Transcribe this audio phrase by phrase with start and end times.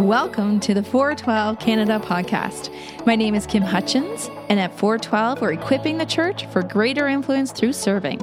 [0.00, 2.74] Welcome to the 412 Canada podcast.
[3.04, 7.52] My name is Kim Hutchins, and at 412, we're equipping the church for greater influence
[7.52, 8.18] through serving.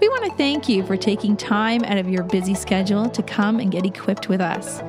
[0.00, 3.60] We want to thank you for taking time out of your busy schedule to come
[3.60, 4.80] and get equipped with us.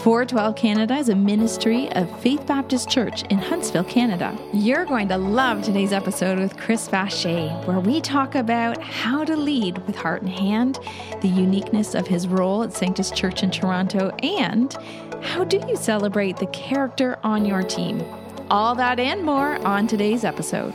[0.00, 4.34] 412 Canada is a ministry of Faith Baptist Church in Huntsville, Canada.
[4.50, 9.36] You're going to love today's episode with Chris Vacher, where we talk about how to
[9.36, 10.78] lead with heart and hand,
[11.20, 14.74] the uniqueness of his role at Sanctus Church in Toronto, and
[15.20, 18.02] how do you celebrate the character on your team?
[18.48, 20.74] All that and more on today's episode.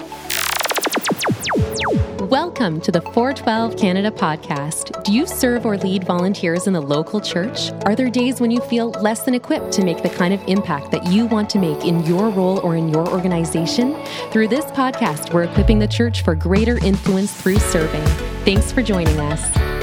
[2.29, 5.03] Welcome to the 412 Canada podcast.
[5.03, 7.69] Do you serve or lead volunteers in the local church?
[7.85, 10.89] Are there days when you feel less than equipped to make the kind of impact
[10.89, 13.95] that you want to make in your role or in your organization?
[14.31, 18.03] Through this podcast, we're equipping the church for greater influence through serving.
[18.43, 19.74] Thanks for joining us.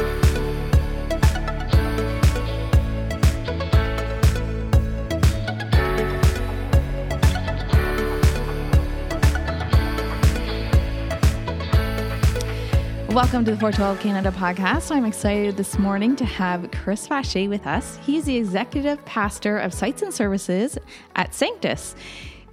[13.12, 14.90] Welcome to the 412 Canada podcast.
[14.90, 17.98] I'm excited this morning to have Chris Vacher with us.
[18.06, 20.78] He's the executive pastor of sites and services
[21.14, 21.94] at Sanctus.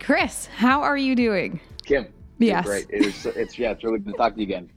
[0.02, 1.62] Chris, how are you doing?
[1.86, 2.08] Kim.
[2.40, 2.66] Yes.
[2.66, 2.88] Great.
[2.90, 4.70] It is, it's, yeah, it's really good to talk to you again.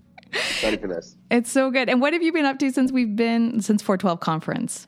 [0.62, 1.16] Ready for this.
[1.32, 1.88] It's so good.
[1.88, 4.86] And what have you been up to since we've been, since 412 conference?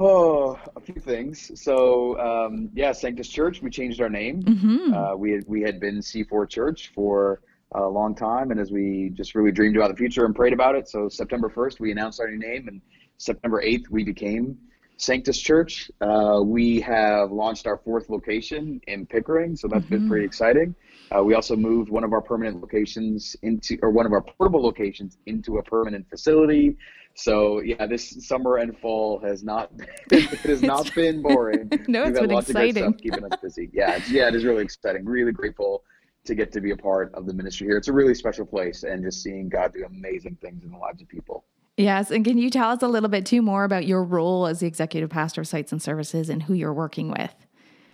[0.00, 1.52] Oh, a few things.
[1.62, 4.42] So, um, yeah, Sanctus Church, we changed our name.
[4.42, 4.94] Mm-hmm.
[4.94, 7.40] Uh, we, had, we had been C4 Church for
[7.74, 10.74] a long time, and as we just really dreamed about the future and prayed about
[10.74, 10.88] it.
[10.88, 12.80] So September 1st, we announced our new name, and
[13.18, 14.56] September 8th, we became
[14.96, 15.90] Sanctus Church.
[16.00, 19.94] Uh, we have launched our fourth location in Pickering, so that's mm-hmm.
[19.94, 20.74] been pretty exciting.
[21.14, 24.62] Uh, we also moved one of our permanent locations into, or one of our portable
[24.62, 26.76] locations into a permanent facility.
[27.16, 29.70] So yeah, this summer and fall has not
[30.10, 31.70] it has not been boring.
[31.86, 32.94] no, We've it's been exciting.
[32.94, 33.70] keeping us busy.
[33.72, 35.04] Yeah, yeah, it is really exciting.
[35.04, 35.84] Really grateful
[36.24, 37.76] to get to be a part of the ministry here.
[37.76, 41.02] It's a really special place and just seeing God do amazing things in the lives
[41.02, 41.44] of people.
[41.76, 42.10] Yes.
[42.10, 44.66] And can you tell us a little bit too more about your role as the
[44.66, 47.34] executive pastor of sites and services and who you're working with?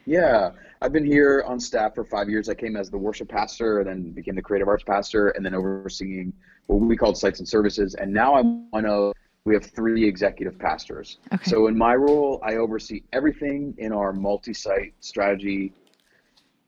[0.06, 0.50] Yeah.
[0.82, 2.48] I've been here on staff for five years.
[2.48, 5.54] I came as the worship pastor, and then became the creative arts pastor, and then
[5.54, 6.32] overseeing
[6.66, 7.94] what we called sites and services.
[7.94, 9.12] And now I'm one of
[9.44, 11.18] we have three executive pastors.
[11.32, 11.50] Okay.
[11.50, 15.72] So in my role, I oversee everything in our multi-site strategy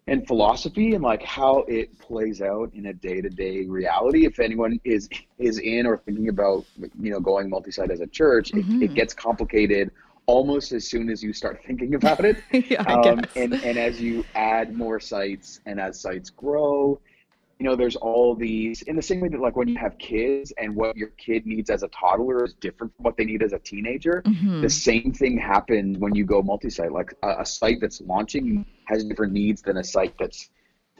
[0.06, 4.26] and philosophy and like how it plays out in a day-to-day reality.
[4.26, 5.08] If anyone is
[5.38, 6.64] is in or thinking about
[7.00, 8.82] you know going multi-site as a church mm-hmm.
[8.82, 9.90] it, it, gets complicated
[10.26, 12.38] almost as soon as you start thinking about it.
[12.52, 17.00] Yeah, um, and and as you add more sites and as sites grow
[17.62, 20.52] you know, there's all these in the same way that like when you have kids
[20.58, 23.52] and what your kid needs as a toddler is different from what they need as
[23.52, 24.20] a teenager.
[24.26, 24.62] Mm-hmm.
[24.62, 26.90] The same thing happens when you go multi-site.
[26.90, 30.50] Like a, a site that's launching has different needs than a site that's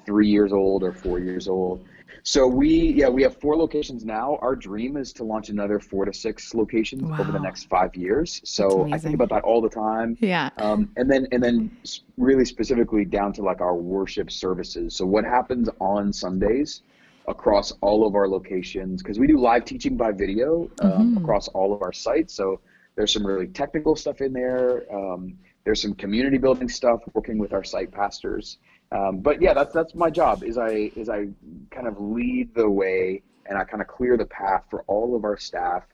[0.07, 1.85] three years old or four years old.
[2.23, 4.39] So we, yeah, we have four locations now.
[4.43, 7.19] Our dream is to launch another four to six locations wow.
[7.21, 8.41] over the next five years.
[8.45, 10.17] So I think about that all the time.
[10.21, 10.51] Yeah.
[10.59, 11.77] Um, and then, and then
[12.17, 14.95] really specifically down to like our worship services.
[14.95, 16.83] So what happens on Sundays
[17.29, 19.03] across all of our locations?
[19.03, 21.17] Because we do live teaching by video um, mm-hmm.
[21.19, 22.35] across all of our sites.
[22.35, 22.61] So
[22.95, 24.85] there's some really technical stuff in there.
[24.95, 28.59] Um, there's some community building stuff working with our site pastors.
[28.93, 30.45] Um, but yeah, that's that's my job.
[30.45, 31.29] Is I is I
[31.71, 35.25] kind of lead the way and I kind of clear the path for all of
[35.25, 35.85] our staff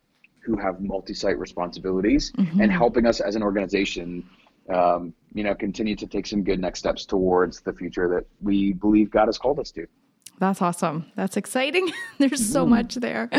[0.41, 2.61] who have multi-site responsibilities mm-hmm.
[2.61, 4.29] and helping us as an organization,
[4.73, 8.73] um, you know, continue to take some good next steps towards the future that we
[8.73, 9.87] believe God has called us to.
[10.39, 11.07] That's awesome.
[11.17, 11.91] That's exciting.
[12.19, 12.71] There's so mm.
[12.71, 13.31] much there.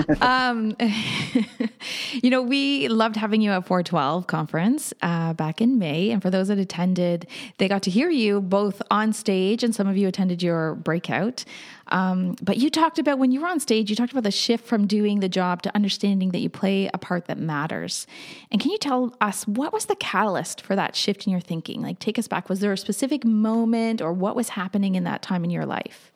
[0.20, 0.76] um,
[2.12, 6.10] you know, we loved having you at 412 conference uh, back in May.
[6.10, 7.26] And for those that attended,
[7.58, 11.44] they got to hear you both on stage and some of you attended your breakout.
[11.88, 14.64] Um, but you talked about when you were on stage, you talked about the shift
[14.64, 18.06] from doing the job to understanding that you play a part that matters.
[18.50, 21.82] And can you tell us what was the catalyst for that shift in your thinking?
[21.82, 22.48] Like, take us back.
[22.48, 26.12] Was there a specific moment or what was happening in that time in your life?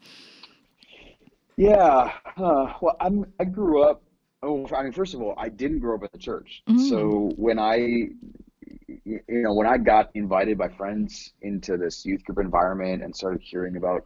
[1.56, 2.12] Yeah.
[2.36, 3.32] Uh, well, I'm.
[3.40, 4.02] I grew up.
[4.42, 6.62] Oh, I mean, first of all, I didn't grow up at the church.
[6.68, 6.88] Mm.
[6.88, 12.38] So when I, you know, when I got invited by friends into this youth group
[12.38, 14.04] environment and started hearing about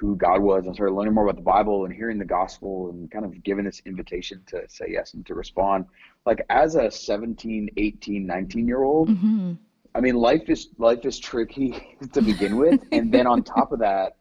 [0.00, 3.10] who God was and started learning more about the Bible and hearing the gospel and
[3.10, 5.84] kind of given this invitation to say yes and to respond,
[6.24, 9.52] like as a 17, 18, 19 year old, mm-hmm.
[9.94, 13.80] I mean, life is life is tricky to begin with, and then on top of
[13.80, 14.16] that,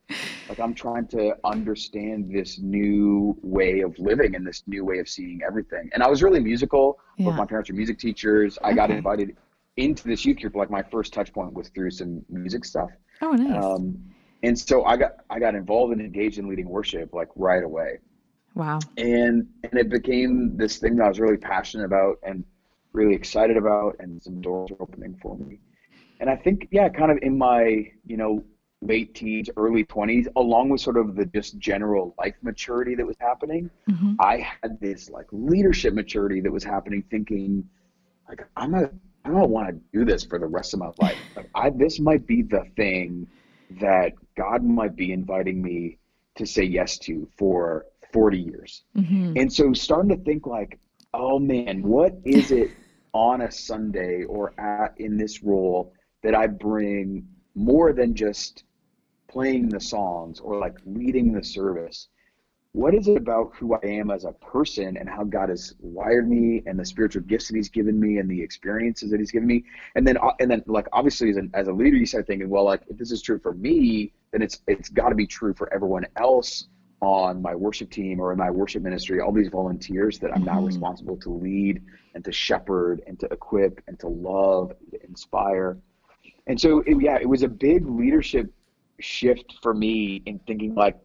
[0.48, 5.07] like I'm trying to understand this new way of living and this new way of
[5.07, 5.89] seeing everything.
[5.94, 7.00] And I was really musical.
[7.18, 7.25] Yeah.
[7.25, 8.57] Both my parents are music teachers.
[8.63, 8.75] I okay.
[8.75, 9.36] got invited
[9.77, 12.89] into this youth group, like my first touch point was through some music stuff.
[13.22, 13.63] Oh, nice.
[13.63, 13.98] Um,
[14.44, 18.00] and so I got I got involved and engaged in leading worship like right away.
[18.56, 18.80] Wow.
[18.98, 22.44] And and it became this thing that I was really passionate about and
[23.00, 25.60] really excited about, and some doors were opening for me.
[26.19, 28.44] And I think, yeah, kind of in my you know
[28.81, 33.18] late teens, early 20s, along with sort of the just general life maturity that was
[33.19, 34.13] happening, mm-hmm.
[34.19, 37.68] I had this like leadership maturity that was happening, thinking
[38.28, 38.90] like I'm a
[39.25, 41.18] I don't want to do this for the rest of my life.
[41.36, 43.28] Like I this might be the thing
[43.80, 46.00] that God might be inviting me
[46.36, 48.84] to say yes to for 40 years.
[48.98, 49.34] Mm-hmm.
[49.36, 50.80] And so starting to think like,
[51.13, 52.72] oh man, what is it
[53.13, 58.63] on a Sunday or at in this role that I bring more than just
[59.27, 62.07] playing the songs or like leading the service.
[62.73, 66.29] What is it about who I am as a person and how God has wired
[66.29, 69.47] me and the spiritual gifts that He's given me and the experiences that He's given
[69.47, 69.63] me,
[69.95, 72.47] and then uh, and then like obviously as, an, as a leader, you start thinking,
[72.47, 75.53] well, like if this is true for me, then it's it's got to be true
[75.55, 76.67] for everyone else
[77.01, 79.22] on my worship team or in my worship ministry.
[79.22, 80.66] All these volunteers that I'm now mm-hmm.
[80.66, 81.81] responsible to lead
[82.13, 85.78] and to shepherd and to equip and to love, and to inspire,
[86.48, 88.51] and so it, yeah, it was a big leadership
[89.00, 90.98] shift for me in thinking like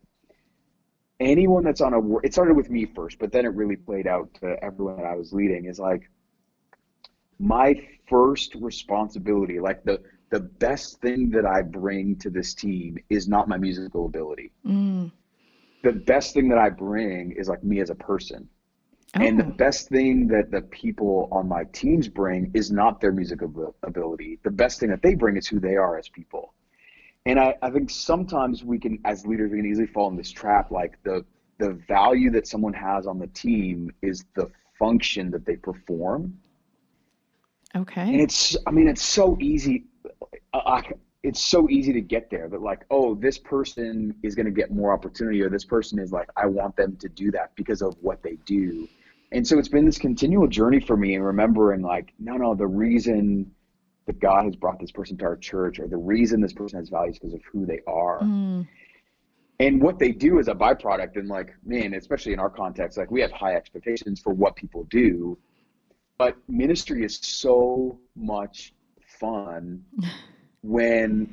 [1.21, 4.29] anyone that's on a it started with me first but then it really played out
[4.35, 6.11] to everyone that i was leading is like
[7.39, 7.75] my
[8.09, 10.01] first responsibility like the
[10.31, 15.11] the best thing that i bring to this team is not my musical ability mm.
[15.85, 18.49] The best thing that i bring is like me as a person.
[19.17, 19.23] Oh.
[19.23, 19.51] and the oh.
[19.51, 24.41] best thing that the people on my teams bring is not their musical ability.
[24.43, 26.55] The best thing that they bring is who they are as people.
[27.27, 30.31] And I, I think sometimes we can as leaders we can easily fall in this
[30.31, 31.25] trap like the
[31.59, 36.37] the value that someone has on the team is the function that they perform.
[37.77, 38.03] Okay.
[38.03, 39.85] And it's i mean it's so easy.
[40.53, 40.83] Uh,
[41.25, 44.71] it's so easy to get there that like oh this person is going to get
[44.71, 47.97] more opportunity or this person is like i want them to do that because of
[48.01, 48.89] what they do
[49.33, 52.67] and so it's been this continual journey for me and remembering like no no the
[52.67, 53.51] reason
[54.07, 56.89] that God has brought this person to our church or the reason this person has
[56.89, 58.21] values because of who they are.
[58.21, 58.67] Mm.
[59.61, 61.17] And what they do is a byproduct.
[61.17, 64.85] And like, man, especially in our context, like we have high expectations for what people
[64.85, 65.39] do.
[66.19, 68.75] But ministry is so much
[69.19, 69.83] fun
[70.65, 71.33] when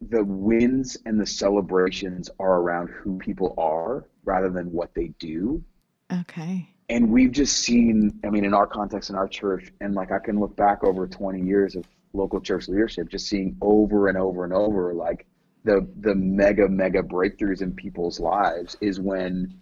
[0.00, 5.62] the wins and the celebrations are around who people are rather than what they do.
[6.10, 6.68] Okay.
[6.88, 10.18] And we've just seen, I mean, in our context, in our church, and like I
[10.18, 14.44] can look back over 20 years of local church leadership, just seeing over and over
[14.44, 15.26] and over like
[15.64, 19.54] the the mega mega breakthroughs in people's lives is when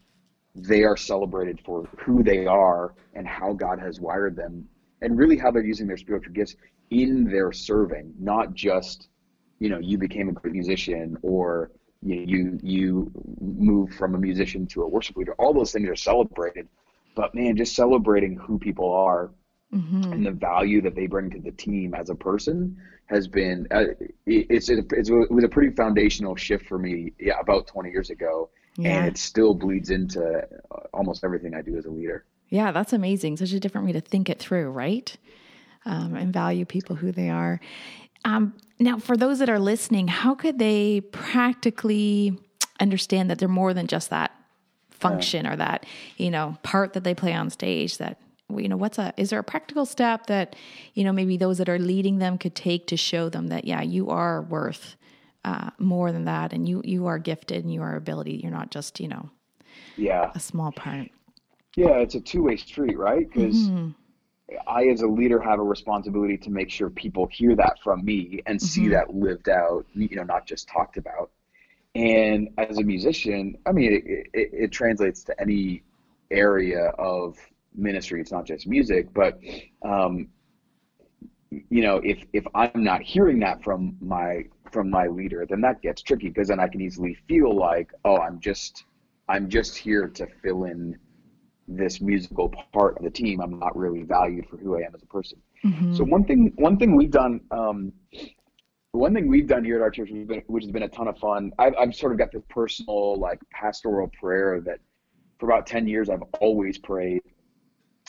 [0.55, 4.67] they are celebrated for who they are and how God has wired them
[5.03, 6.57] and really how they're using their spiritual gifts
[6.91, 9.09] in their serving, not just
[9.59, 11.71] you know you became a great musician or
[12.03, 15.35] you you, you move from a musician to a worship leader.
[15.39, 16.69] All those things are celebrated,
[17.15, 19.31] but man, just celebrating who people are
[19.73, 20.13] mm-hmm.
[20.13, 22.77] and the value that they bring to the team as a person
[23.07, 23.87] has been uh,
[24.25, 28.49] it's, it's it was a pretty foundational shift for me yeah about 20 years ago
[28.77, 28.99] yeah.
[28.99, 30.47] and it still bleeds into
[30.93, 32.25] almost everything I do as a leader.
[32.49, 33.37] Yeah, that's amazing.
[33.37, 35.17] Such a different way to think it through, right?
[35.87, 37.59] Um, and value people who they are.
[38.27, 42.39] Um, now, for those that are listening, how could they practically
[42.79, 44.31] understand that they're more than just that
[44.91, 45.87] function or that
[46.19, 47.97] you know part that they play on stage?
[47.97, 48.21] That
[48.57, 50.57] you know what's a is there a practical step that
[50.95, 53.83] you know maybe those that are leading them could take to show them that yeah
[53.83, 54.97] you are worth
[55.45, 58.71] uh, more than that and you you are gifted and you are ability you're not
[58.71, 59.31] just you know
[59.97, 61.09] yeah a small part
[61.77, 63.91] yeah it's a two-way street right because mm-hmm.
[64.67, 68.41] I as a leader have a responsibility to make sure people hear that from me
[68.47, 68.93] and see mm-hmm.
[68.93, 71.31] that lived out you know not just talked about
[71.95, 75.83] and as a musician i mean it, it, it translates to any
[76.31, 77.37] area of
[77.75, 78.21] ministry.
[78.21, 79.39] It's not just music, but
[79.83, 80.29] um,
[81.51, 85.83] you know, if if I'm not hearing that from my from my leader, then that
[85.83, 88.85] gets tricky because then I can easily feel like, oh, I'm just
[89.29, 90.99] I'm just here to fill in
[91.77, 93.41] this musical part of the team.
[93.41, 95.39] I'm not really valued for who I am as a person.
[95.65, 95.95] Mm-hmm.
[95.95, 97.41] So one thing one thing we've done.
[97.51, 97.93] Um,
[98.93, 100.89] one thing we've done here at our church, which has been, which has been a
[100.89, 104.81] ton of fun, I've, I've sort of got this personal, like, pastoral prayer that
[105.39, 107.23] for about 10 years I've always prayed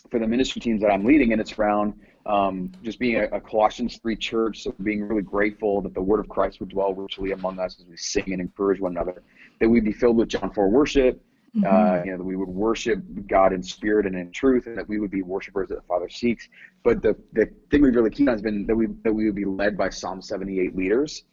[0.09, 1.93] for the ministry teams that I'm leading, and it's around
[2.25, 6.19] um, just being a, a, Colossians 3 church, so being really grateful that the word
[6.19, 9.21] of Christ would dwell richly among us as we sing and encourage one another,
[9.59, 11.23] that we'd be filled with John 4 worship,
[11.55, 11.65] Mm-hmm.
[11.65, 14.87] Uh, you know, that we would worship God in spirit and in truth, and that
[14.87, 16.47] we would be worshipers that the Father seeks.
[16.81, 19.35] But the the thing we've really keyed on has been that we that we would
[19.35, 21.25] be led by Psalm 78 leaders.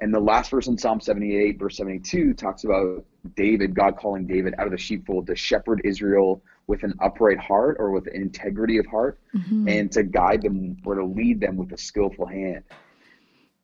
[0.00, 3.04] And the last verse in Psalm 78, verse 72, talks about
[3.36, 7.76] David, God calling David out of the sheepfold to shepherd Israel with an upright heart
[7.78, 9.68] or with integrity of heart, mm-hmm.
[9.68, 12.64] and to guide them or to lead them with a skillful hand.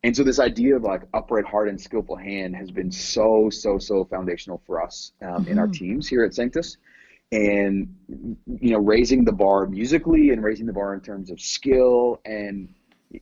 [0.03, 3.79] And so this idea of like upright heart and skillful hand has been so, so,
[3.79, 5.53] so foundational for us um, mm-hmm.
[5.53, 5.85] in our mm-hmm.
[5.85, 6.79] teams here at Sanctus.
[7.33, 12.21] And, you know, raising the bar musically and raising the bar in terms of skill
[12.25, 12.75] and,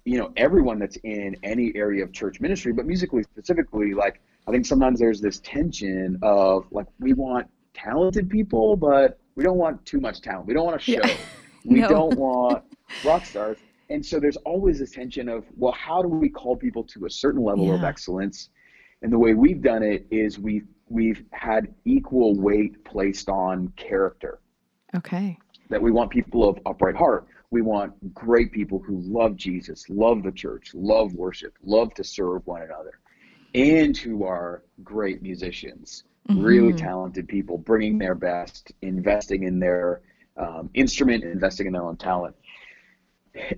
[0.05, 4.51] you know, everyone that's in any area of church ministry, but musically specifically, like, I
[4.51, 9.85] think sometimes there's this tension of like, we want talented people, but we don't want
[9.85, 10.47] too much talent.
[10.47, 11.01] We don't want a show.
[11.05, 11.17] Yeah.
[11.65, 12.65] We don't want
[13.05, 13.59] rock stars
[13.91, 17.11] and so there's always this tension of well how do we call people to a
[17.11, 17.75] certain level yeah.
[17.75, 18.51] of excellence?
[19.03, 24.41] And the way we've done it is we've we've had equal weight placed on character.
[24.97, 25.39] Okay.
[25.71, 27.27] That we want people of upright heart.
[27.51, 32.47] We want great people who love jesus love the church love worship love to serve
[32.47, 32.99] one another
[33.55, 36.43] and who are great musicians mm-hmm.
[36.43, 40.03] really talented people bringing their best investing in their
[40.37, 42.37] um, instrument investing in their own talent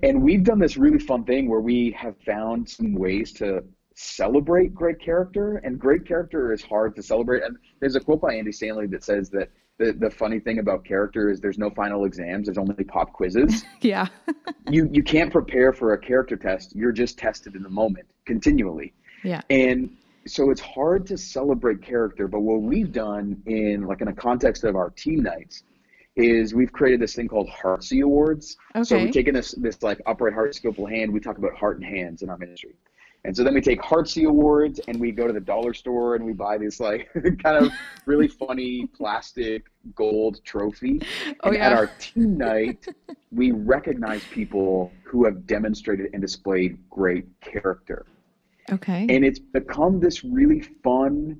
[0.03, 3.63] and we've done this really fun thing where we have found some ways to
[3.95, 7.43] celebrate great character and great character is hard to celebrate.
[7.43, 10.85] And there's a quote by andy stanley that says that the, the funny thing about
[10.85, 13.63] character is there's no final exams there's only pop quizzes.
[13.81, 14.07] Yeah.
[14.69, 18.93] You you can't prepare for a character test you're just tested in the moment continually.
[19.23, 19.41] Yeah.
[19.49, 24.13] And so it's hard to celebrate character but what we've done in like in a
[24.13, 25.63] context of our team nights
[26.15, 28.57] is we've created this thing called Heartsy Awards.
[28.75, 28.83] Okay.
[28.83, 31.11] So we've taken this this like upright heart, skillful hand.
[31.11, 32.75] We talk about heart and hands in our ministry.
[33.23, 36.25] And so then we take Heartsy Awards and we go to the dollar store and
[36.25, 37.07] we buy this like
[37.43, 37.71] kind of
[38.05, 41.01] really funny plastic gold trophy.
[41.43, 41.67] Oh, and yeah.
[41.67, 42.87] at our team night,
[43.31, 48.07] we recognize people who have demonstrated and displayed great character.
[48.71, 49.05] Okay.
[49.09, 51.39] And it's become this really fun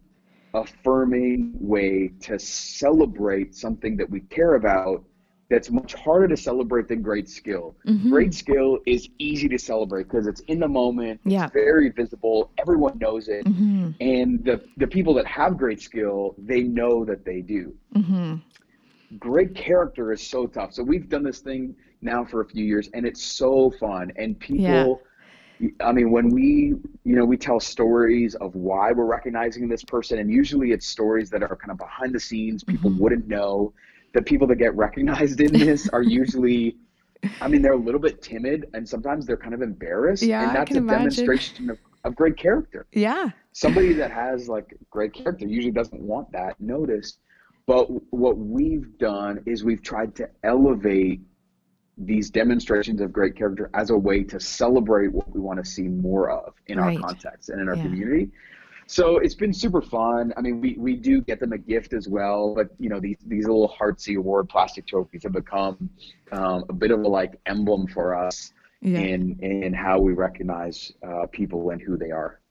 [0.53, 5.03] affirming way to celebrate something that we care about
[5.51, 7.75] that's much harder to celebrate than great skill.
[7.86, 8.10] Mm-hmm.
[8.10, 11.43] Great skill is easy to celebrate because it's in the moment, yeah.
[11.43, 13.46] it's very visible, everyone knows it.
[13.46, 13.91] Mm-hmm.
[14.00, 17.75] And the, the people that have great skill, they know that they do.
[17.93, 18.36] Mm-hmm.
[19.17, 20.74] Great character is so tough.
[20.74, 24.13] So we've done this thing now for a few years and it's so fun.
[24.15, 25.01] And people
[25.82, 30.20] I mean, when we, you know, we tell stories of why we're recognizing this person,
[30.20, 33.00] and usually it's stories that are kind of behind the scenes, people mm-hmm.
[33.00, 33.74] wouldn't know.
[34.13, 36.77] The people that get recognized in this are usually,
[37.39, 40.56] I mean, they're a little bit timid, and sometimes they're kind of embarrassed, yeah, and
[40.56, 41.00] that's a imagine.
[41.00, 42.88] demonstration of, of great character.
[42.91, 47.20] Yeah, somebody that has like great character usually doesn't want that noticed.
[47.68, 51.22] But what we've done is we've tried to elevate
[52.05, 55.84] these demonstrations of great character as a way to celebrate what we want to see
[55.84, 56.98] more of in right.
[56.98, 57.84] our context and in our yeah.
[57.84, 58.29] community.
[58.88, 60.34] So it's been super fun.
[60.36, 63.17] I mean, we, we do get them a gift as well, but you know these
[63.25, 65.89] these little Heartsy Award plastic trophies have become
[66.31, 69.00] um, a bit of a like emblem for us yeah.
[69.00, 72.41] in in how we recognize uh, people and who they are.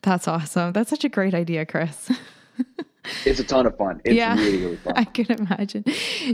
[0.00, 0.72] That's awesome.
[0.72, 2.10] That's such a great idea, Chris.
[3.24, 4.00] it's a ton of fun.
[4.04, 4.92] It's yeah, really, really fun.
[4.96, 5.84] I can imagine.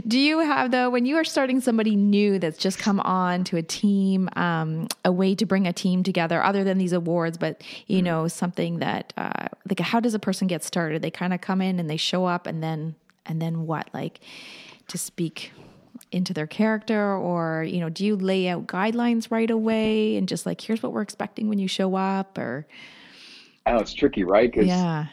[0.07, 3.57] Do you have though, when you are starting somebody new that's just come on to
[3.57, 7.63] a team, um, a way to bring a team together other than these awards, but
[7.87, 11.01] you know, something that, uh, like how does a person get started?
[11.01, 12.95] They kind of come in and they show up and then,
[13.25, 13.89] and then what?
[13.93, 14.19] Like
[14.89, 15.51] to speak
[16.11, 20.45] into their character or, you know, do you lay out guidelines right away and just
[20.45, 22.67] like, here's what we're expecting when you show up or?
[23.65, 24.53] Oh, it's tricky, right?
[24.53, 25.07] Cause yeah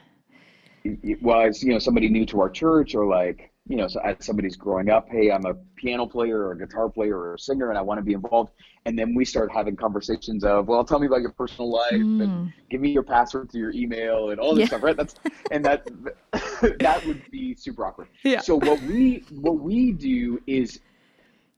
[1.21, 4.25] well, as you know, somebody new to our church, or like you know, so as
[4.25, 7.69] somebody's growing up, hey, I'm a piano player or a guitar player or a singer,
[7.69, 8.52] and I want to be involved.
[8.85, 12.23] And then we start having conversations of, well, tell me about your personal life mm.
[12.23, 14.66] and give me your password to your email and all this yeah.
[14.66, 14.97] stuff, right?
[14.97, 15.16] That's
[15.50, 15.85] and that
[16.78, 18.09] that would be super awkward.
[18.23, 18.40] Yeah.
[18.40, 20.78] So what we what we do is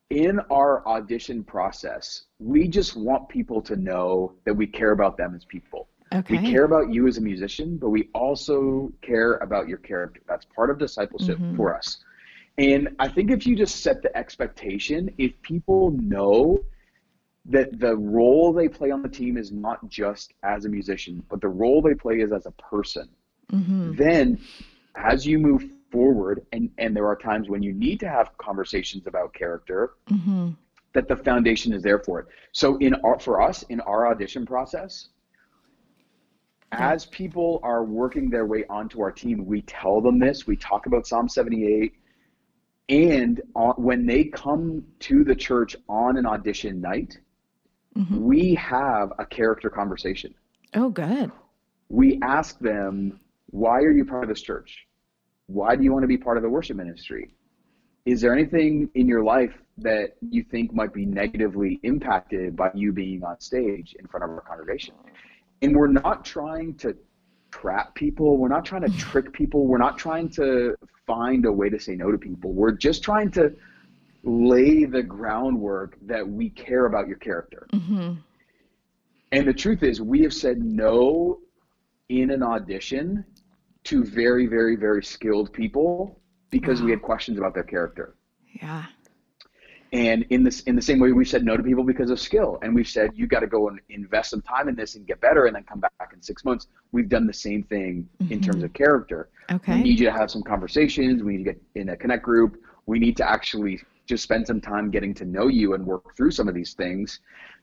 [0.08, 5.34] in our audition process, we just want people to know that we care about them
[5.34, 5.87] as people.
[6.12, 6.38] Okay.
[6.38, 10.20] We care about you as a musician, but we also care about your character.
[10.26, 11.56] That's part of discipleship mm-hmm.
[11.56, 11.98] for us.
[12.56, 16.58] And I think if you just set the expectation, if people know
[17.46, 21.40] that the role they play on the team is not just as a musician, but
[21.40, 23.08] the role they play is as a person,
[23.52, 23.94] mm-hmm.
[23.96, 24.40] then
[24.96, 29.06] as you move forward, and, and there are times when you need to have conversations
[29.06, 30.50] about character, mm-hmm.
[30.94, 32.26] that the foundation is there for it.
[32.52, 35.08] So in our, for us, in our audition process,
[36.72, 40.46] as people are working their way onto our team, we tell them this.
[40.46, 41.94] We talk about Psalm 78.
[42.88, 47.18] And on, when they come to the church on an audition night,
[47.96, 48.20] mm-hmm.
[48.20, 50.34] we have a character conversation.
[50.74, 51.30] Oh, good.
[51.88, 53.20] We ask them,
[53.50, 54.86] why are you part of this church?
[55.46, 57.30] Why do you want to be part of the worship ministry?
[58.04, 62.92] Is there anything in your life that you think might be negatively impacted by you
[62.92, 64.94] being on stage in front of our congregation?
[65.62, 66.96] And we're not trying to
[67.50, 68.36] trap people.
[68.36, 69.66] We're not trying to trick people.
[69.66, 72.52] We're not trying to find a way to say no to people.
[72.52, 73.54] We're just trying to
[74.22, 77.66] lay the groundwork that we care about your character.
[77.72, 78.14] Mm-hmm.
[79.32, 81.38] And the truth is, we have said no
[82.08, 83.24] in an audition
[83.84, 86.86] to very, very, very skilled people because wow.
[86.86, 88.14] we had questions about their character.
[88.52, 88.84] Yeah.
[89.92, 92.58] And in this, in the same way, we've said no to people because of skill,
[92.62, 95.20] and we've said you got to go and invest some time in this and get
[95.20, 96.66] better, and then come back in six months.
[96.92, 98.32] We've done the same thing mm-hmm.
[98.32, 99.30] in terms of character.
[99.50, 99.76] Okay.
[99.76, 101.22] We need you to have some conversations.
[101.22, 102.60] We need to get in a connect group.
[102.84, 106.32] We need to actually just spend some time getting to know you and work through
[106.32, 107.20] some of these things.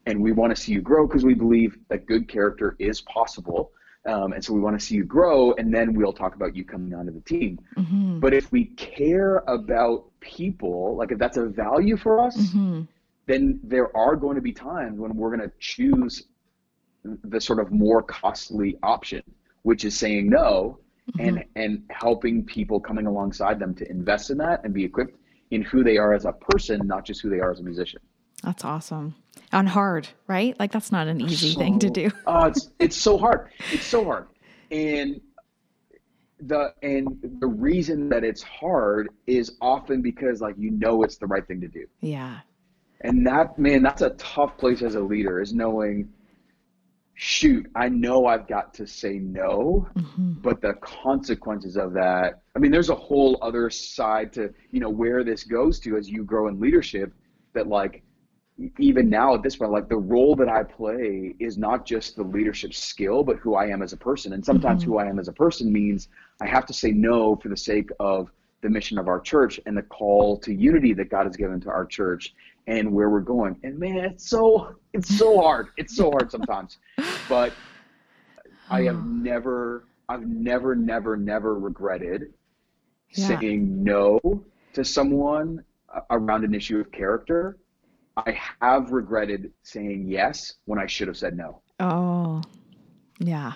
[0.08, 3.72] And we want to see you grow because we believe that good character is possible.
[4.06, 6.64] Um, and so we want to see you grow, and then we'll talk about you
[6.64, 7.60] coming onto the team.
[7.76, 8.20] Mm-hmm.
[8.20, 12.84] But if we care about people, like if that's a value for us, mm-hmm.
[13.26, 16.28] then there are going to be times when we're going to choose
[17.04, 19.24] the sort of more costly option,
[19.64, 20.80] which is saying no
[21.12, 21.28] mm-hmm.
[21.28, 25.18] and and helping people coming alongside them to invest in that and be equipped
[25.52, 28.00] in who they are as a person, not just who they are as a musician.
[28.46, 29.16] That's awesome.
[29.52, 30.58] On hard, right?
[30.60, 32.12] Like that's not an easy so, thing to do.
[32.28, 33.50] uh, it's it's so hard.
[33.72, 34.28] It's so hard.
[34.72, 35.20] And
[36.40, 41.28] the and the reason that it's hard is often because like you know it's the
[41.28, 41.86] right thing to do.
[42.02, 42.40] Yeah.
[43.02, 46.10] And that man, that's a tough place as a leader is knowing
[47.16, 50.34] shoot, I know I've got to say no, mm-hmm.
[50.42, 54.90] but the consequences of that, I mean, there's a whole other side to, you know,
[54.90, 57.14] where this goes to as you grow in leadership
[57.54, 58.04] that like
[58.80, 62.24] even now at this point, like the role that I play is not just the
[62.24, 64.34] leadership skill, but who I am as a person.
[64.34, 64.92] And sometimes mm-hmm.
[64.92, 66.08] who I am as a person means
[66.42, 69.76] I have to say no for the sake of the mission of our church and
[69.76, 72.34] the call to unity that God has given to our church
[72.68, 73.58] and where we're going.
[73.64, 75.68] And man, it's so it's so hard.
[75.78, 76.78] It's so hard sometimes.
[77.28, 77.54] But
[78.70, 82.34] I have never I've never never never regretted
[83.12, 83.28] yeah.
[83.28, 84.20] saying no
[84.74, 85.64] to someone
[86.10, 87.58] around an issue of character
[88.18, 91.62] I have regretted saying yes when I should have said no.
[91.80, 92.42] Oh,
[93.20, 93.54] yeah.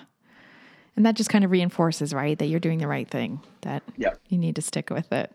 [0.96, 4.20] And that just kind of reinforces, right, that you're doing the right thing, that yep.
[4.28, 5.34] you need to stick with it.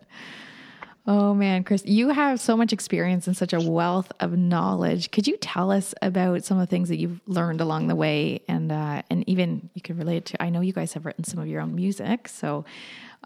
[1.07, 5.11] Oh man, Chris, you have so much experience and such a wealth of knowledge.
[5.11, 8.41] Could you tell us about some of the things that you've learned along the way,
[8.47, 10.41] and uh, and even you could relate to?
[10.41, 12.65] I know you guys have written some of your own music, so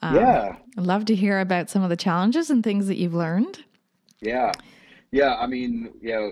[0.02, 3.14] um, yeah, I'd love to hear about some of the challenges and things that you've
[3.14, 3.64] learned.
[4.20, 4.52] Yeah,
[5.12, 6.30] yeah, I mean, yeah,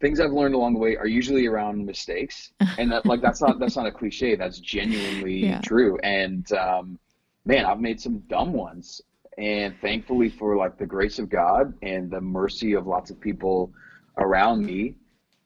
[0.00, 3.58] things I've learned along the way are usually around mistakes, and that like that's not
[3.58, 4.34] that's not a cliche.
[4.34, 5.60] That's genuinely yeah.
[5.60, 5.98] true.
[5.98, 6.98] And um,
[7.44, 9.00] man, I've made some dumb ones,
[9.38, 13.72] and thankfully for like the grace of God and the mercy of lots of people
[14.18, 14.96] around me.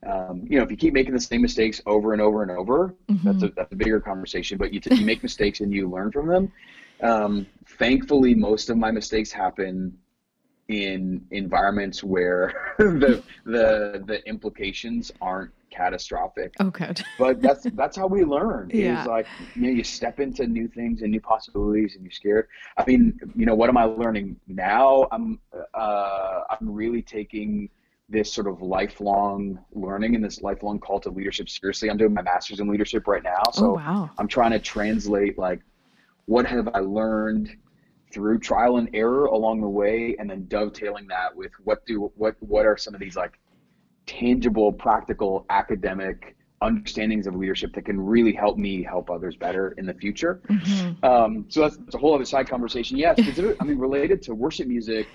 [0.07, 2.95] Um, you know, if you keep making the same mistakes over and over and over,
[3.09, 3.27] mm-hmm.
[3.27, 4.57] that's a that's a bigger conversation.
[4.57, 6.53] But you, t- you make mistakes and you learn from them.
[7.03, 7.47] Um,
[7.79, 9.99] thankfully, most of my mistakes happen
[10.69, 16.55] in environments where the the the implications aren't catastrophic.
[16.59, 17.03] Oh, good.
[17.19, 18.71] but that's that's how we learn.
[18.73, 19.03] Yeah.
[19.03, 22.49] Is like you know you step into new things and new possibilities and you're scared.
[22.77, 25.07] I mean, you know, what am I learning now?
[25.13, 25.39] I'm
[25.75, 27.69] uh, I'm really taking
[28.09, 31.91] this sort of lifelong learning and this lifelong call to leadership seriously.
[31.91, 34.11] I'm doing my master's in leadership right now, so oh, wow.
[34.19, 35.61] I'm trying to translate like
[36.27, 37.57] what have I learned
[38.13, 42.37] through trial and error along the way and then dovetailing that with what do what
[42.41, 43.39] what are some of these like
[44.07, 49.85] tangible practical academic understandings of leadership that can really help me help others better in
[49.85, 51.05] the future mm-hmm.
[51.05, 53.19] um, so that's, that's, a whole other side conversation yes
[53.61, 55.07] i mean related to worship music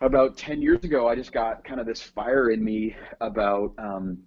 [0.00, 4.18] about 10 years ago i just got kind of this fire in me about um,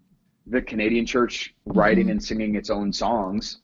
[0.47, 2.11] the canadian church writing mm-hmm.
[2.11, 3.59] and singing its own songs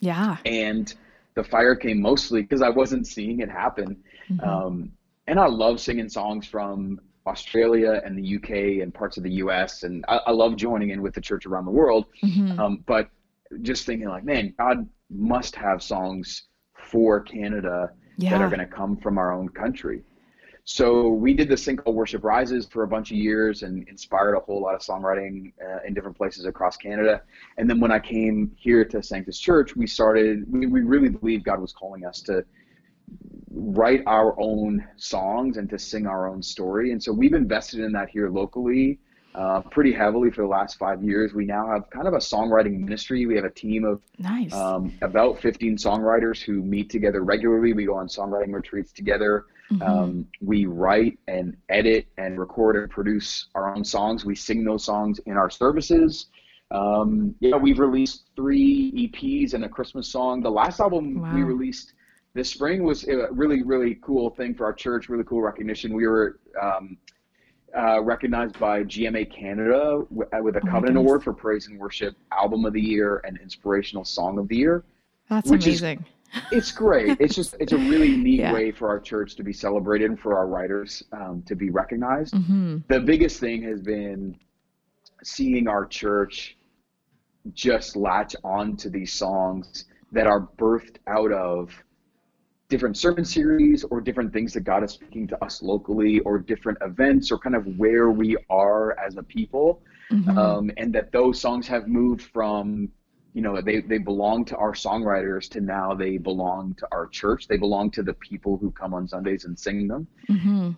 [0.00, 0.94] yeah and
[1.34, 4.02] the fire came mostly because I wasn't seeing it happen.
[4.30, 4.48] Mm-hmm.
[4.48, 4.92] Um,
[5.26, 9.84] and I love singing songs from Australia and the UK and parts of the US.
[9.84, 12.06] And I, I love joining in with the church around the world.
[12.24, 12.58] Mm-hmm.
[12.58, 13.10] Um, but
[13.62, 18.30] just thinking, like, man, God must have songs for Canada yeah.
[18.30, 20.02] that are going to come from our own country.
[20.64, 24.34] So we did this thing called Worship Rises for a bunch of years and inspired
[24.34, 27.22] a whole lot of songwriting uh, in different places across Canada.
[27.58, 31.44] And then when I came here to Sanctus Church, we started, we, we really believed
[31.44, 32.44] God was calling us to
[33.52, 36.92] write our own songs and to sing our own story.
[36.92, 39.00] And so we've invested in that here locally
[39.34, 41.32] uh, pretty heavily for the last five years.
[41.32, 43.26] We now have kind of a songwriting ministry.
[43.26, 44.52] We have a team of nice.
[44.52, 47.72] um, about 15 songwriters who meet together regularly.
[47.72, 49.44] We go on songwriting retreats together.
[49.72, 49.82] Mm-hmm.
[49.82, 54.24] Um, we write and edit and record and produce our own songs.
[54.24, 56.26] We sing those songs in our services.
[56.72, 60.42] Um, yeah, we've released three EPs and a Christmas song.
[60.42, 61.34] The last album wow.
[61.34, 61.94] we released
[62.34, 65.94] this spring was a really, really cool thing for our church, really cool recognition.
[65.94, 66.96] We were um,
[67.76, 71.78] uh, recognized by GMA Canada with, uh, with a oh Covenant Award for Praise and
[71.78, 74.84] Worship Album of the Year and Inspirational Song of the Year.
[75.28, 76.04] That's amazing.
[76.52, 77.16] It's great.
[77.20, 78.52] It's just it's a really neat yeah.
[78.52, 82.34] way for our church to be celebrated and for our writers um, to be recognized.
[82.34, 82.78] Mm-hmm.
[82.88, 84.36] The biggest thing has been
[85.22, 86.56] seeing our church
[87.52, 91.70] just latch on to these songs that are birthed out of
[92.68, 96.78] different sermon series or different things that God is speaking to us locally or different
[96.82, 99.82] events or kind of where we are as a people.
[100.10, 100.38] Mm-hmm.
[100.38, 102.88] Um, and that those songs have moved from,
[103.32, 107.46] you know, they, they belong to our songwriters to now they belong to our church.
[107.46, 110.06] They belong to the people who come on Sundays and sing them.
[110.28, 110.70] Mm-hmm.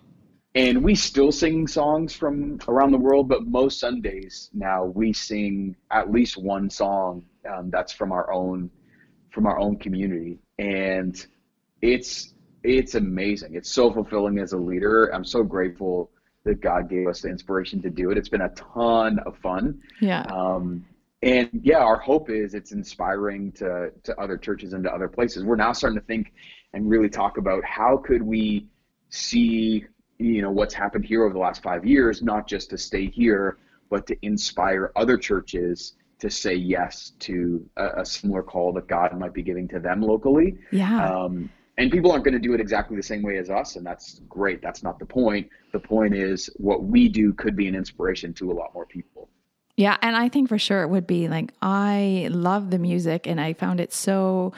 [0.55, 5.75] And we still sing songs from around the world, but most Sundays now we sing
[5.89, 8.69] at least one song um, that's from our own
[9.31, 10.37] from our own community.
[10.59, 11.25] And
[11.81, 13.55] it's it's amazing.
[13.55, 15.07] It's so fulfilling as a leader.
[15.07, 16.11] I'm so grateful
[16.43, 18.17] that God gave us the inspiration to do it.
[18.17, 19.81] It's been a ton of fun.
[20.01, 20.21] Yeah.
[20.23, 20.85] Um,
[21.23, 25.43] and yeah, our hope is it's inspiring to to other churches and to other places.
[25.43, 26.33] We're now starting to think
[26.73, 28.67] and really talk about how could we
[29.09, 29.85] see
[30.19, 33.57] you know what's happened here over the last five years, not just to stay here,
[33.89, 39.17] but to inspire other churches to say yes to a, a similar call that God
[39.17, 40.57] might be giving to them locally.
[40.71, 41.05] Yeah.
[41.05, 43.85] Um, and people aren't going to do it exactly the same way as us and
[43.85, 47.73] that's great that's not the point the point is what we do could be an
[47.73, 49.29] inspiration to a lot more people
[49.75, 53.39] yeah and i think for sure it would be like i love the music and
[53.39, 54.53] i found it so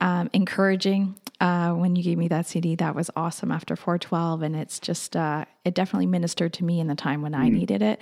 [0.00, 2.74] um, encouraging uh, when you gave me that CD.
[2.74, 4.42] That was awesome after 412.
[4.42, 7.38] And it's just, uh, it definitely ministered to me in the time when mm.
[7.38, 8.00] I needed it.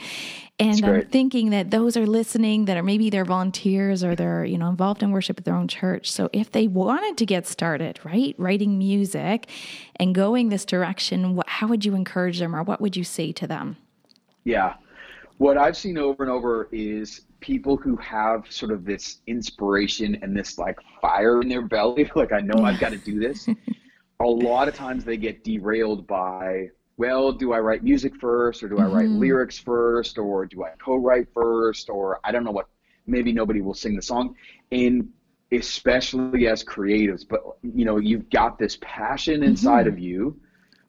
[0.59, 4.57] And I'm thinking that those are listening that are maybe they're volunteers or they're, you
[4.57, 6.11] know, involved in worship at their own church.
[6.11, 9.49] So if they wanted to get started, right, writing music
[9.97, 13.33] and going this direction, what, how would you encourage them or what would you say
[13.33, 13.77] to them?
[14.45, 14.75] Yeah.
[15.39, 20.37] What I've seen over and over is people who have sort of this inspiration and
[20.37, 23.49] this like fire in their belly, like I know I've got to do this.
[24.21, 28.69] a lot of times they get derailed by, well, do I write music first or
[28.69, 29.21] do I write mm-hmm.
[29.21, 32.69] lyrics first or do I co-write first or I don't know what
[33.07, 34.35] maybe nobody will sing the song.
[34.73, 35.11] And
[35.53, 39.95] especially as creatives, but you know, you've got this passion inside mm-hmm.
[39.95, 40.41] of you,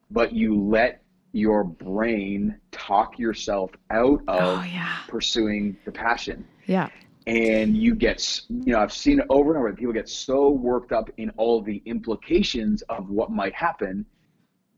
[0.09, 1.03] but you let
[1.33, 4.99] your brain talk yourself out of oh, yeah.
[5.07, 6.45] pursuing the passion.
[6.65, 6.89] Yeah.
[7.27, 9.73] And you get, you know, I've seen it over and over.
[9.73, 14.05] People get so worked up in all the implications of what might happen,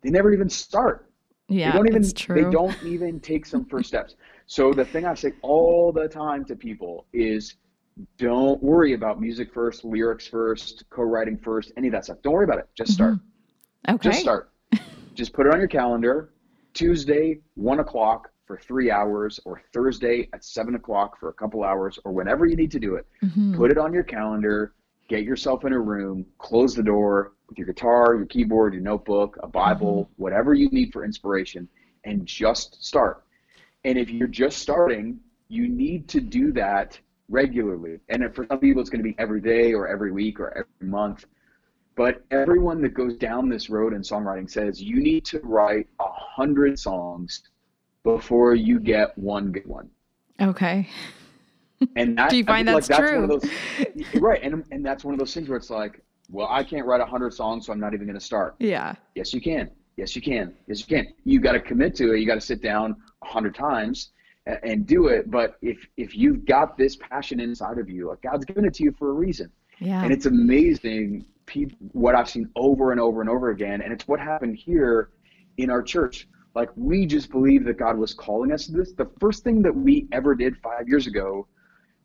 [0.01, 1.11] they never even start.
[1.47, 2.13] Yeah, they don't even.
[2.13, 2.43] True.
[2.43, 4.15] They don't even take some first steps.
[4.47, 7.55] So the thing I say all the time to people is,
[8.17, 12.17] don't worry about music first, lyrics first, co-writing first, any of that stuff.
[12.23, 12.69] Don't worry about it.
[12.75, 13.13] Just start.
[13.13, 13.95] Mm-hmm.
[13.95, 14.09] Okay.
[14.09, 14.51] Just start.
[15.15, 16.31] Just put it on your calendar
[16.73, 21.99] Tuesday, one o'clock for three hours, or Thursday at seven o'clock for a couple hours,
[22.03, 23.05] or whenever you need to do it.
[23.23, 23.55] Mm-hmm.
[23.55, 24.73] Put it on your calendar.
[25.07, 26.25] Get yourself in a room.
[26.37, 30.23] Close the door with your guitar, your keyboard, your notebook, a Bible, mm-hmm.
[30.23, 31.67] whatever you need for inspiration,
[32.05, 33.23] and just start.
[33.85, 37.99] And if you're just starting, you need to do that regularly.
[38.09, 40.89] And for some people, it's going to be every day or every week or every
[40.89, 41.25] month.
[41.99, 46.07] But everyone that goes down this road in songwriting says you need to write a
[46.07, 47.43] hundred songs
[48.05, 49.89] before you get one good one.
[50.39, 50.87] Okay.
[51.97, 53.27] And that, do you find that's, like that's true?
[53.27, 56.85] Those, right, and and that's one of those things where it's like, well, I can't
[56.85, 58.55] write a hundred songs, so I'm not even going to start.
[58.59, 58.95] Yeah.
[59.15, 59.69] Yes, you can.
[59.97, 60.53] Yes, you can.
[60.69, 61.13] Yes, you can.
[61.25, 62.21] You got to commit to it.
[62.21, 64.11] You got to sit down a hundred times
[64.45, 65.29] and, and do it.
[65.29, 68.83] But if if you've got this passion inside of you, like God's given it to
[68.85, 69.51] you for a reason.
[69.79, 70.01] Yeah.
[70.01, 71.25] And it's amazing
[71.91, 73.81] what I've seen over and over and over again.
[73.81, 75.11] And it's what happened here
[75.57, 76.27] in our church.
[76.55, 78.93] Like we just believe that God was calling us to this.
[78.93, 81.47] The first thing that we ever did five years ago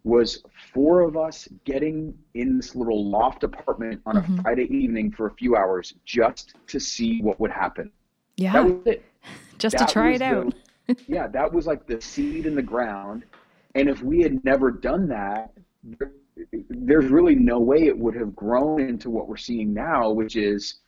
[0.04, 4.36] was four of us getting in this little loft apartment on a mm-hmm.
[4.42, 7.90] Friday evening for a few hours just to see what would happen.
[8.36, 8.52] Yeah.
[8.52, 9.04] That was it.
[9.58, 10.52] Just That to try it out.
[10.86, 13.24] the- yeah, that was like the seed in the ground.
[13.74, 15.52] And if we had never done that,
[16.68, 20.80] there's really no way it would have grown into what we're seeing now, which is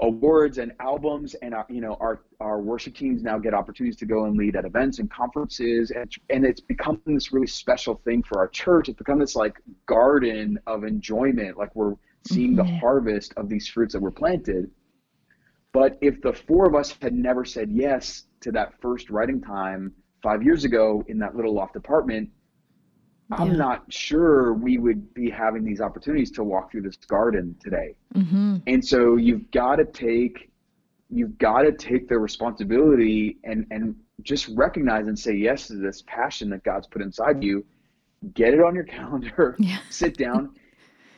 [0.00, 4.04] awards and albums and our, you know our our worship teams now get opportunities to
[4.04, 8.20] go and lead at events and conferences and and it's become this really special thing
[8.20, 11.94] for our church it's become this like garden of enjoyment like we're
[12.26, 12.80] seeing the Mhm.
[12.80, 14.68] harvest of these fruits that were planted
[15.72, 19.94] but if the four of us had never said yes to that first writing time
[20.24, 22.28] 5 years ago in that little loft apartment
[23.30, 23.36] Yeah.
[23.38, 27.94] I'm not sure we would be having these opportunities to walk through this garden today.
[28.14, 28.56] Mm-hmm.
[28.66, 30.50] And so you've got to take
[31.10, 36.02] you've got to take the responsibility and and just recognize and say yes to this
[36.06, 37.64] passion that God's put inside you.
[38.34, 39.56] Get it on your calendar.
[39.58, 39.78] Yeah.
[39.90, 40.54] Sit down.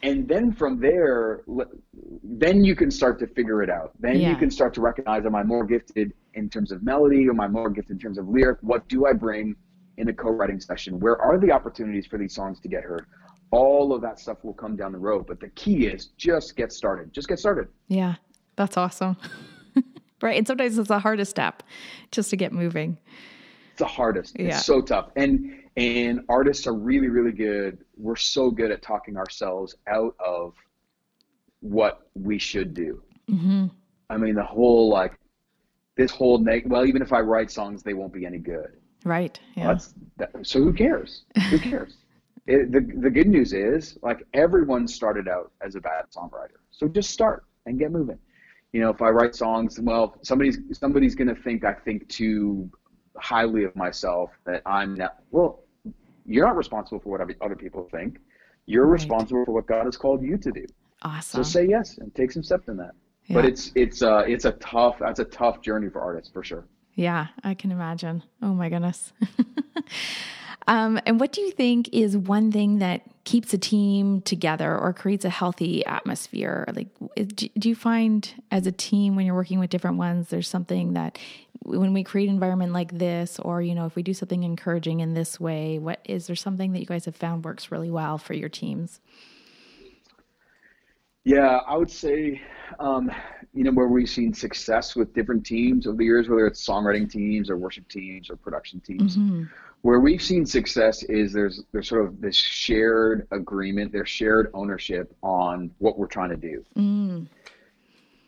[0.03, 1.43] And then from there,
[2.23, 3.93] then you can start to figure it out.
[3.99, 4.31] Then Yeah.
[4.31, 7.27] you can start to recognize: Am I more gifted in terms of melody?
[7.29, 8.59] Am I more gifted in terms of lyric?
[8.61, 9.57] What do I bring
[9.99, 10.99] in a co-writing session?
[11.01, 13.07] Where are the opportunities for these songs to get heard?
[13.51, 15.27] All of that stuff will come down the road.
[15.27, 17.13] But the key is just get started.
[17.13, 17.69] Just get started.
[17.89, 18.17] Yeah.
[18.57, 19.17] That's awesome.
[20.23, 20.37] right.
[20.37, 21.63] And sometimes it's the hardest step
[22.11, 22.99] just to get moving.
[23.71, 24.39] It's the hardest.
[24.39, 24.49] Yeah.
[24.49, 25.11] It's so tough.
[25.17, 27.85] And and artists are really, really good.
[27.99, 30.55] We're so good at talking ourselves out of
[31.61, 33.03] what we should do.
[33.31, 33.67] Mm-hmm.
[34.09, 35.19] I mean, the whole like
[35.97, 38.79] this whole neg- well, even if I write songs, they won't be any good.
[39.07, 39.39] Right.
[39.55, 39.69] Yeah.
[39.69, 41.23] That's that, so who cares?
[41.51, 41.97] Who cares?
[42.47, 46.89] it, the the good news is like everyone started out as a bad songwriter, so
[46.89, 48.19] just start and get moving.
[48.73, 52.69] You know, if I write songs, well, somebody's somebody's gonna think I think too
[53.17, 55.19] highly of myself that I'm not.
[55.31, 55.63] Well,
[56.27, 58.19] you're not responsible for what other- other people think.
[58.67, 58.95] You're Right.
[58.95, 60.67] responsible for what God has called you to do.
[61.03, 61.45] awesome.
[61.45, 62.95] So say yes and take some steps in that.
[63.27, 63.35] Yeah.
[63.37, 66.67] But it's it's uh it's a tough that's a tough journey for artists for sure.
[66.97, 68.23] Yeah, I can imagine.
[68.43, 69.13] Oh my goodness.
[70.67, 74.95] um, and what do you think is one thing that keeps a team together or
[74.95, 76.65] creates a healthy atmosphere?
[76.75, 76.89] Like,
[77.29, 81.19] do you find as a team when you're working with different ones, there's something that
[81.65, 85.01] when we create an environment like this, or you know, if we do something encouraging
[85.01, 88.17] in this way, what is there something that you guys have found works really well
[88.17, 89.01] for your teams?
[91.25, 92.41] Yeah, I would say,
[92.79, 93.11] um,
[93.57, 97.11] you know, where we've seen success with different teams over the years, whether it's songwriting
[97.11, 99.17] teams or worship teams or production teams,
[99.83, 105.15] where we've seen success is there's there's sort of this shared agreement, there's shared ownership
[105.23, 106.65] on what we're trying to do.
[106.77, 107.27] Mm,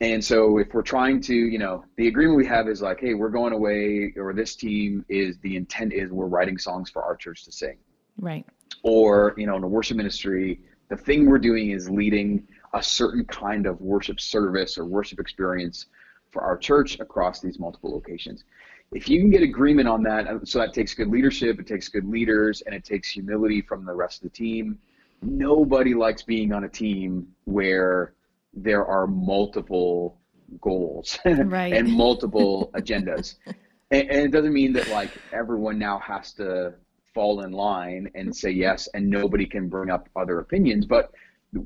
[0.00, 3.14] And so if we're trying to, you know, the agreement we have is like, hey,
[3.14, 7.16] we're going away, or this team is the intent is we're writing songs for our
[7.16, 7.76] church to sing.
[8.20, 8.46] right.
[8.82, 13.24] or you know in a worship ministry the thing we're doing is leading a certain
[13.24, 15.86] kind of worship service or worship experience
[16.30, 18.44] for our church across these multiple locations
[18.92, 21.88] if you can get agreement on that uh, so that takes good leadership it takes
[21.88, 24.78] good leaders and it takes humility from the rest of the team
[25.22, 28.14] nobody likes being on a team where
[28.54, 30.18] there are multiple
[30.60, 31.72] goals Right.
[31.72, 33.36] and multiple agendas
[33.90, 36.74] and, and it doesn't mean that like everyone now has to
[37.14, 41.10] fall in line and say yes and nobody can bring up other opinions but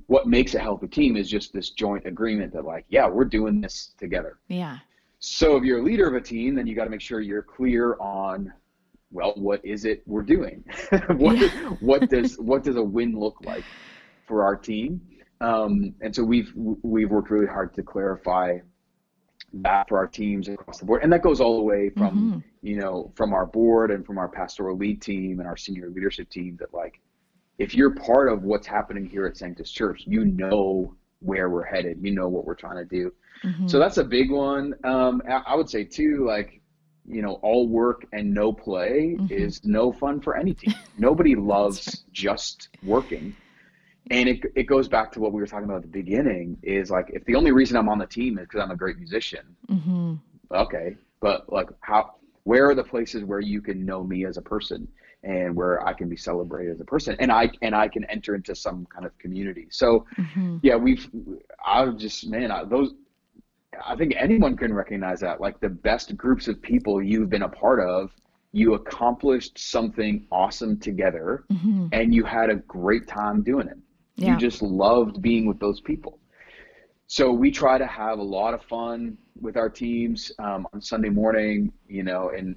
[0.07, 3.61] what makes a healthy team is just this joint agreement that like yeah we're doing
[3.61, 4.79] this together Yeah.
[5.19, 7.43] so if you're a leader of a team then you got to make sure you're
[7.43, 8.53] clear on
[9.11, 10.63] well what is it we're doing
[11.17, 11.49] what, Yeah.
[11.81, 13.65] what does what does a win look like
[14.27, 15.01] for our team
[15.41, 18.59] um, and so we've we've worked really hard to clarify
[19.55, 22.45] that for our teams across the board and that goes all the way from Mhm.
[22.63, 26.31] you know from our board and from our pastoral lead team and our senior leadership
[26.31, 27.01] team that like
[27.59, 31.99] if you're part of what's happening here at Sanctus Church you know where we're headed.
[32.03, 33.13] You know what we're trying to do.
[33.45, 33.69] Mhm.
[33.71, 34.75] so that's a big one.
[34.85, 36.61] Um, I, would say too like
[37.07, 39.31] you know all work and no play Mhm.
[39.31, 40.75] is no fun for any team.
[40.99, 43.35] Nobody loves just working.
[44.11, 46.91] And it, it goes back to what we were talking about at the beginning is
[46.91, 49.45] like if the only reason i'm on the team is because i'm a great musician
[49.71, 50.19] Mhm.
[50.51, 54.43] okay but like how where are the places where you can know me as a
[54.43, 54.89] person
[55.25, 58.35] and where i can be celebrated as a person and i and i can enter
[58.35, 60.61] into some kind of community so Mhm.
[60.63, 61.09] yeah we've
[61.65, 62.95] i would just man I, those
[63.87, 67.49] i think anyone can recognize that like the best groups of people you've been a
[67.49, 68.11] part of
[68.53, 71.89] you accomplished something awesome together Mhm.
[71.93, 73.79] and you had a great time doing it
[74.17, 74.33] Yeah.
[74.33, 76.19] you just loved being with those people
[77.07, 81.09] so we try to have a lot of fun with our teams um, on sunday
[81.09, 82.57] morning you know and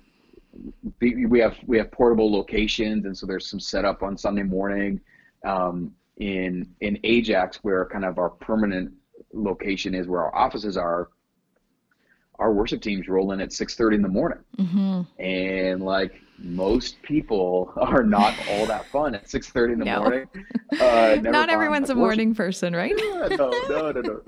[1.02, 5.00] we have we have portable locations and so there's some setup on sunday morning
[5.46, 8.92] um, in in ajax where kind of our permanent
[9.34, 11.10] location is where our offices are
[12.40, 14.40] our worship teams roll in at 6.30 in the morning.
[14.58, 15.22] Mm-hmm.
[15.22, 20.00] and like most people are not all that fun at 6.30 in the no.
[20.00, 20.28] morning.
[20.80, 22.94] Uh, not everyone's a morning person right?
[22.98, 23.28] No
[23.70, 24.22] no no no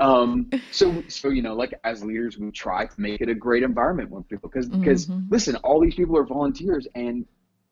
[0.00, 3.62] um, so so you know like as leaders we try to make it a great
[3.62, 5.26] environment when people because because mm-hmm.
[5.28, 7.26] listen all these people are volunteers and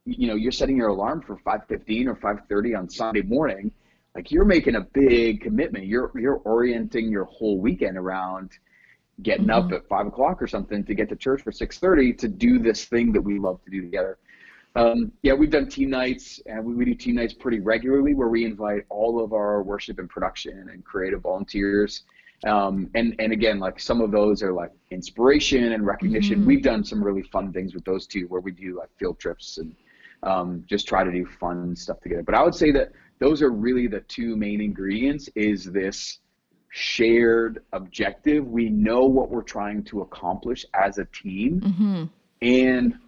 [0.04, 3.72] you know you're setting your alarm for 5.15 or 5.30 on sunday morning.
[4.14, 5.86] Like you're making a big commitment.
[5.86, 8.50] You're you're orienting your whole weekend around
[9.22, 9.66] getting mm-hmm.
[9.66, 12.58] up at five o'clock or something to get to church for six thirty to do
[12.58, 14.18] this thing that we love to do together.
[14.76, 18.28] Um, yeah, we've done team nights, and we, we do team nights pretty regularly, where
[18.28, 22.04] we invite all of our worship and production and creative volunteers.
[22.46, 26.38] Um, and and again, like some of those are like inspiration and recognition.
[26.38, 26.46] Mm-hmm.
[26.46, 29.58] We've done some really fun things with those two, where we do like field trips
[29.58, 29.74] and
[30.22, 32.22] um, just try to do fun stuff together.
[32.22, 36.19] But I would say that those are really the two main ingredients: is this
[36.70, 38.46] shared objective.
[38.46, 42.04] We know what we're trying to accomplish as a team, mm-hmm.
[42.42, 42.98] and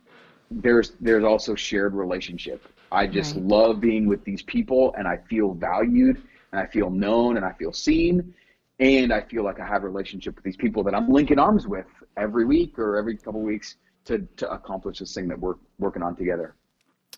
[0.51, 2.67] there's there's also shared relationship.
[2.91, 3.45] I just right.
[3.45, 7.53] love being with these people, and I feel valued, and I feel known, and I
[7.53, 8.35] feel seen,
[8.81, 11.67] and I feel like I have a relationship with these people that I'm linking arms
[11.67, 16.03] with every week or every couple weeks to to accomplish this thing that we're working
[16.03, 16.57] on together.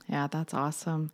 [0.08, 1.10] Yeah, that's awesome.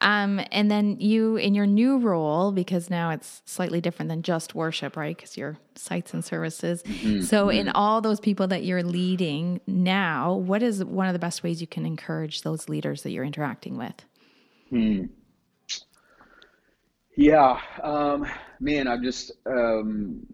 [0.00, 4.54] Um, and then you, in your new role, because now it's slightly different than just
[4.54, 5.16] worship, right?
[5.16, 6.82] Because you're sites and services.
[6.82, 7.22] Mm-hmm.
[7.22, 7.76] So, in mm-hmm.
[7.76, 11.66] all those people that you're leading now, what is one of the best ways you
[11.66, 14.04] can encourage those leaders that you're interacting with?
[14.70, 15.04] Hmm.
[17.16, 18.26] Yeah, um,
[18.60, 20.24] man, I'm just, um,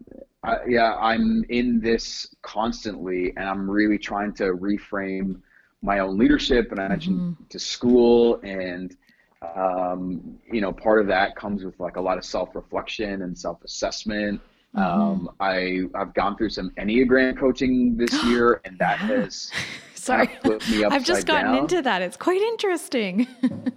[0.43, 5.41] I, yeah, I'm in this constantly, and I'm really trying to reframe
[5.81, 6.71] my own leadership.
[6.71, 7.43] And I mentioned mm-hmm.
[7.49, 8.95] to school and
[9.55, 14.41] um, you know, part of that comes with like a lot of self-reflection and self-assessment.
[14.75, 14.79] Mm-hmm.
[14.79, 19.51] Um, I I've gone through some Enneagram coaching this year, and that has
[19.95, 21.57] sorry I've just gotten down.
[21.59, 22.01] into that.
[22.01, 23.27] It's quite interesting.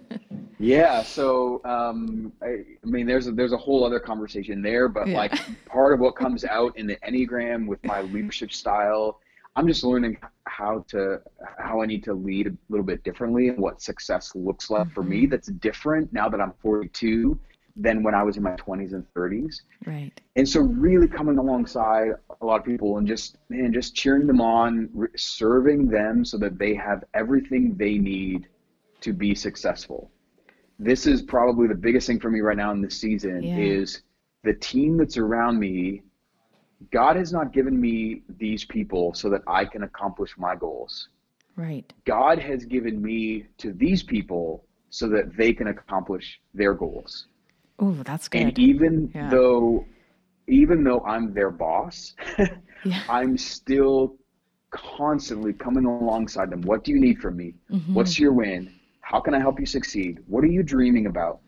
[0.59, 5.07] yeah, so um, I, I, mean, there's a, there's a whole other conversation there, but
[5.07, 5.17] yeah.
[5.17, 9.21] like part of what comes out in the Enneagram with my leadership style
[9.55, 11.21] I'm just learning how to
[11.57, 14.93] how I need to lead a little bit differently and what success looks like mm-hmm.
[14.93, 15.21] for me.
[15.23, 15.31] Mm-hmm.
[15.31, 17.39] That's different now that I'm 42
[17.75, 19.61] than when I was in my 20s and 30s.
[19.85, 20.11] Right.
[20.35, 22.09] And so really coming alongside
[22.41, 26.37] a lot of people and just and just cheering them on, re- serving them so
[26.37, 28.47] that they have everything they need
[29.01, 30.11] to be successful.
[30.77, 33.57] This is probably the biggest thing for me right now in this season yeah.
[33.57, 34.03] is
[34.43, 36.03] the team that's around me
[36.91, 41.09] God has not given me these people so that I can accomplish my goals.
[41.55, 41.91] Right.
[42.05, 47.27] God has given me to these people so that they can accomplish their goals.
[47.79, 48.41] Oh, that's good.
[48.41, 49.29] And even yeah.
[49.29, 49.85] though
[50.49, 52.15] even though I'm their boss,
[52.83, 53.03] yeah.
[53.07, 54.17] I'm still
[54.71, 56.61] constantly coming alongside them.
[56.61, 57.53] What do you need from me?
[57.71, 57.93] Mm-hmm.
[57.93, 58.73] What's your win?
[59.01, 60.19] How can I help you succeed?
[60.27, 61.39] What are you dreaming about?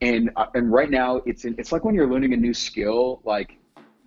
[0.00, 3.20] And uh, and right now it's in, it's like when you're learning a new skill
[3.24, 3.57] like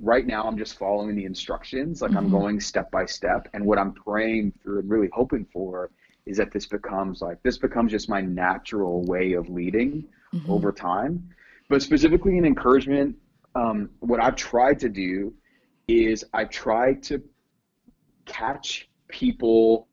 [0.01, 2.17] right now I'm just following the instructions, like mm-hmm.
[2.17, 3.47] I'm going step by step.
[3.53, 5.91] And what I'm praying through and really hoping for
[6.25, 10.51] is that this becomes like this becomes just my natural way of leading mm-hmm.
[10.51, 11.29] over time.
[11.69, 13.15] But specifically in encouragement,
[13.55, 15.33] um, what I've tried to do
[15.87, 17.21] is I try to
[18.25, 19.87] catch people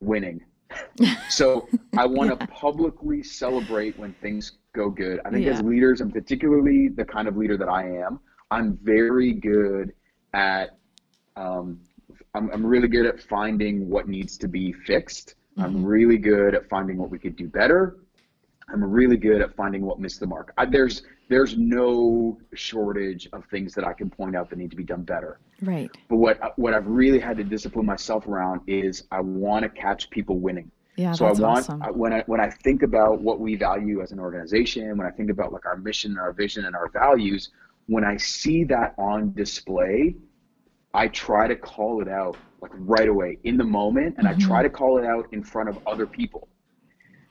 [0.00, 0.40] winning.
[1.28, 2.54] so I want to yeah.
[2.54, 5.20] publicly celebrate when things go good.
[5.24, 5.52] I think yeah.
[5.52, 8.20] as leaders, and particularly the kind of leader that I am,
[8.52, 9.94] I'm very good
[10.34, 10.76] at
[11.36, 11.80] um,
[12.34, 15.36] I'm, I'm really good at finding what needs to be fixed.
[15.56, 15.62] Mm-hmm.
[15.62, 17.96] I'm really good at finding what we could do better.
[18.68, 20.52] I'm really good at finding what missed the mark.
[20.58, 24.76] I, there's there's no shortage of things that I can point out that need to
[24.76, 25.40] be done better.
[25.62, 25.90] Right.
[26.10, 30.10] But what what I've really had to discipline myself around is I want to catch
[30.10, 30.70] people winning.
[30.96, 31.80] Yeah, so I want awesome.
[31.96, 35.30] when I when I think about what we value as an organization, when I think
[35.30, 37.50] about like our mission, our vision, and our values,
[37.86, 40.14] when I see that on display,
[40.94, 44.42] I try to call it out like right away in the moment and mm-hmm.
[44.42, 46.48] I try to call it out in front of other people.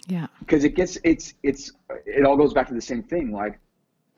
[0.07, 0.27] Yeah.
[0.39, 1.71] Because it gets it's it's
[2.05, 3.59] it all goes back to the same thing like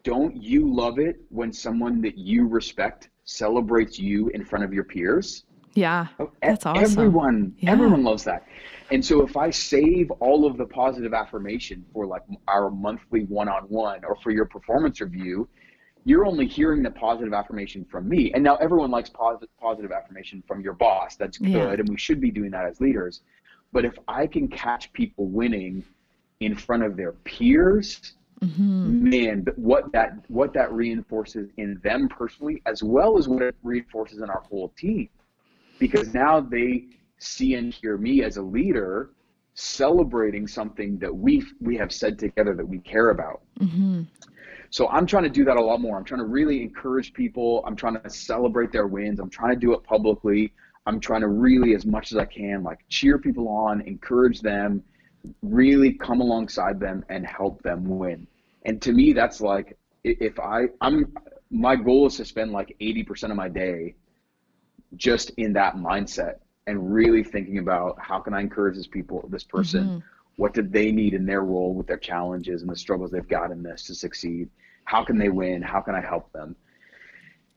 [0.03, 4.83] don't you love it when someone that you respect celebrates you in front of your
[4.83, 5.45] peers?
[5.75, 6.07] Yeah.
[6.19, 6.83] Oh, that's awesome.
[6.83, 7.71] Everyone yeah.
[7.71, 8.47] everyone loves that.
[8.91, 14.05] And so if I save all of the positive affirmation for like our monthly one-on-one
[14.05, 15.47] or for your performance review,
[16.05, 18.31] you're only hearing the positive affirmation from me.
[18.33, 21.15] And now everyone likes positive, positive affirmation from your boss.
[21.15, 21.49] That's good.
[21.49, 21.71] Yeah.
[21.71, 23.21] And we should be doing that as leaders.
[23.71, 25.83] But if I can catch people winning
[26.41, 29.09] in front of their peers, mm-hmm.
[29.09, 34.19] man, what that what that reinforces in them personally, as well as what it reinforces
[34.21, 35.09] in our whole team.
[35.79, 36.85] because now they
[37.19, 39.09] see and hear me as a leader
[39.55, 43.41] celebrating something that we we have said together that we care about.
[43.59, 44.03] Mm-hmm.
[44.73, 45.97] So I'm trying to do that a lot more.
[45.97, 47.63] I'm trying to really encourage people.
[47.67, 49.19] I'm trying to celebrate their wins.
[49.19, 50.51] I'm trying to do it publicly.
[50.87, 54.81] I'm trying to really, as much as I can, like cheer people on, encourage them,
[55.43, 58.25] really come alongside them and help them win.
[58.65, 61.13] And to me, that's like if I I'm
[61.51, 63.93] my goal is to spend like 80% of my day
[64.95, 69.43] just in that mindset and really thinking about how can I encourage this people, this
[69.43, 69.99] person, mm-hmm.
[70.35, 73.51] What did they need in their role with their challenges and the struggles they've got
[73.51, 74.49] in this to succeed?
[74.85, 75.61] How can they win?
[75.61, 76.55] How can I help them?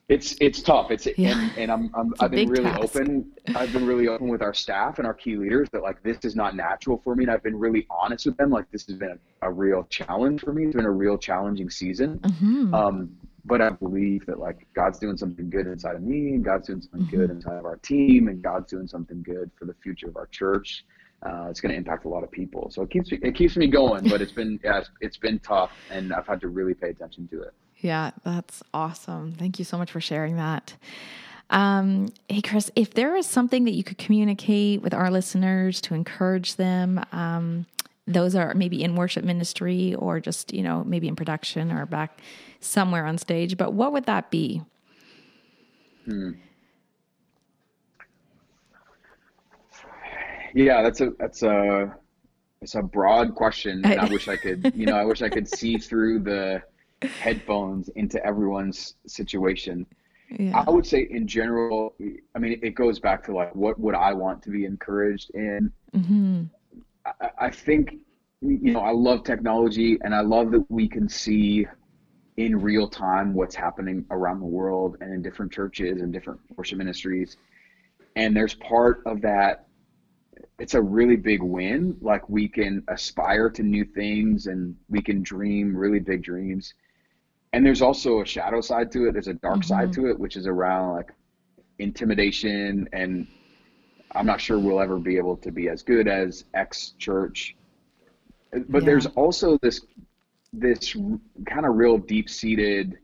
[0.08, 0.92] It's it's tough.
[0.92, 1.36] It's yeah.
[1.36, 2.80] and, and I'm, I'm I've been really task.
[2.96, 3.32] open.
[3.56, 6.36] I've been really open with our staff and our key leaders that like this is
[6.36, 8.50] not natural for me, and I've been really honest with them.
[8.50, 10.66] Like this has been a, a real challenge for me.
[10.66, 12.20] It's been a real challenging season.
[12.20, 12.72] Mm-hmm.
[12.72, 16.68] Um, but I believe that like God's doing something good inside of me, and God's
[16.68, 17.16] doing something mm-hmm.
[17.16, 20.26] good inside of our team, and God's doing something good for the future of our
[20.26, 20.84] church.
[21.26, 22.70] Uh, it's going to impact a lot of people.
[22.70, 25.38] So it keeps me, it keeps me going, but it's been yeah, it's, it's been
[25.40, 27.52] tough, and I've had to really pay attention to it.
[27.78, 29.32] Yeah, that's awesome.
[29.32, 30.74] Thank you so much for sharing that.
[31.50, 35.94] Um, hey, Chris, if there is something that you could communicate with our listeners to
[35.94, 37.66] encourage them, um,
[38.06, 42.20] those are maybe in worship ministry or just, you know, maybe in production or back
[42.60, 44.62] somewhere on stage, but what would that be?
[46.04, 46.32] Hmm.
[50.56, 51.94] Yeah, that's a that's a
[52.62, 53.84] it's a broad question.
[53.84, 56.62] And I wish I could, you know, I wish I could see through the
[57.20, 59.84] headphones into everyone's situation.
[60.30, 60.64] Yeah.
[60.66, 61.94] I would say in general,
[62.34, 65.70] I mean, it goes back to like, what would I want to be encouraged in?
[65.94, 66.44] Mm-hmm.
[67.20, 67.96] I, I think,
[68.40, 71.66] you know, I love technology and I love that we can see
[72.38, 76.78] in real time what's happening around the world and in different churches and different worship
[76.78, 77.36] ministries.
[78.16, 79.66] And there's part of that,
[80.58, 81.96] it's a really big win.
[82.00, 86.72] Like we can aspire to new things and we can dream really big dreams.
[87.52, 89.68] And there's also a shadow side to it, there's a dark mm-hmm.
[89.68, 91.12] side to it, which is around like
[91.78, 92.88] intimidation.
[92.92, 93.26] And
[94.12, 97.56] I'm not sure we'll ever be able to be as good as X church.
[98.68, 98.86] But yeah.
[98.86, 99.80] there's also this
[100.52, 100.94] this
[101.46, 102.96] kind of real deep seated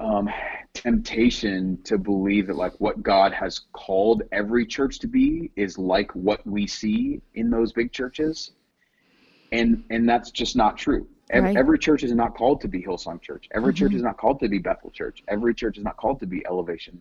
[0.00, 0.30] um,
[0.76, 6.14] temptation to believe that like what God has called every church to be is like
[6.14, 8.52] what we see in those big churches,
[9.52, 11.08] and and that's just not true.
[11.30, 11.56] Every, right.
[11.56, 13.48] every church is not called to be Hillsong Church.
[13.52, 13.84] Every mm-hmm.
[13.84, 15.24] church is not called to be Bethel Church.
[15.26, 17.00] Every church is not called to be Elevation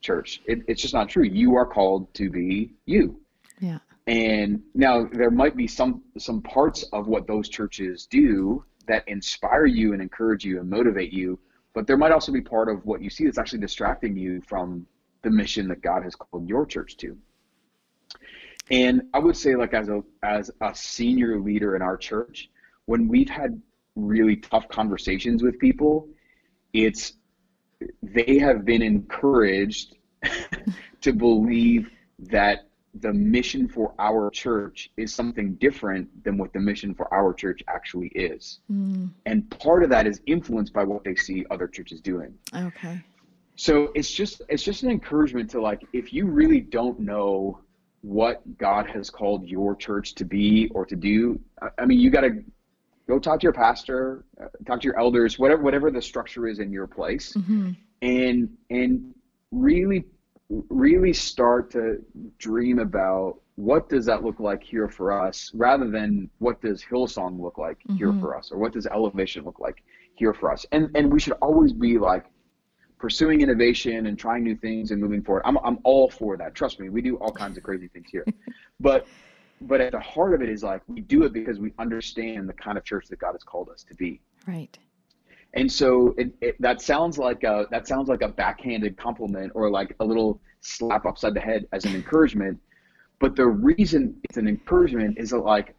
[0.00, 0.40] Church.
[0.46, 1.24] It, it's just not true.
[1.24, 3.20] You are called to be you.
[3.58, 3.78] Yeah.
[4.06, 9.66] And now there might be some some parts of what those churches do that inspire
[9.66, 11.40] you and encourage you and motivate you,
[11.76, 14.86] but there might also be part of what you see that's actually distracting you from
[15.20, 17.14] the mission that God has called your church to.
[18.70, 22.48] And I would say like as a as a senior leader in our church,
[22.86, 23.60] when we've had
[23.94, 26.08] really tough conversations with people,
[26.72, 27.12] it's
[28.02, 29.96] they have been encouraged
[31.02, 32.70] to believe that
[33.00, 37.62] the mission for our church is something different than what the mission for our church
[37.68, 38.60] actually is.
[38.70, 39.10] Mm.
[39.26, 42.34] And part of that is influenced by what they see other churches doing.
[42.54, 43.02] Okay.
[43.56, 47.60] So it's just it's just an encouragement to like if you really don't know
[48.02, 51.40] what God has called your church to be or to do,
[51.78, 52.44] I mean you got to
[53.08, 56.58] go talk to your pastor, uh, talk to your elders, whatever whatever the structure is
[56.58, 57.32] in your place.
[57.32, 57.72] Mm-hmm.
[58.02, 59.14] And and
[59.50, 60.04] really
[60.48, 62.02] really start to
[62.38, 67.40] dream about what does that look like here for us rather than what does hillsong
[67.40, 67.96] look like mm-hmm.
[67.96, 69.82] here for us or what does elevation look like
[70.14, 70.64] here for us.
[70.72, 72.26] And and we should always be like
[72.98, 75.42] pursuing innovation and trying new things and moving forward.
[75.44, 76.54] I'm, I'm all for that.
[76.54, 78.24] Trust me we do all kinds of crazy things here.
[78.78, 79.06] But
[79.62, 82.52] but at the heart of it is like we do it because we understand the
[82.52, 84.20] kind of church that god has called us to be.
[84.46, 84.78] Right
[85.56, 89.70] and so it, it, that sounds like a that sounds like a backhanded compliment or
[89.70, 92.60] like a little slap upside the head as an encouragement.
[93.18, 95.74] But the reason it's an encouragement is that like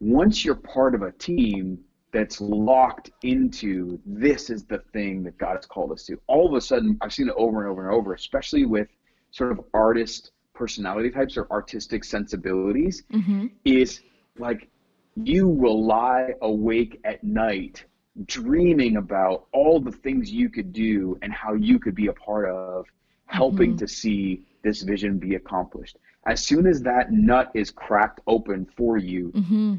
[0.00, 1.78] once you're part of a team
[2.12, 6.54] that's locked into this is the thing that God has called us to, all of
[6.54, 8.86] a sudden I've seen it over and over and over, especially with
[9.32, 13.46] sort of artist personality types or artistic sensibilities, mm-hmm.
[13.64, 14.02] is
[14.38, 14.68] like
[15.16, 17.84] you will lie awake at night
[18.26, 22.48] dreaming about all the things you could do and how you could be a part
[22.48, 22.86] of
[23.26, 23.78] helping mm-hmm.
[23.78, 25.96] to see this vision be accomplished.
[26.26, 29.74] As soon as that nut is cracked open for you, mm-hmm.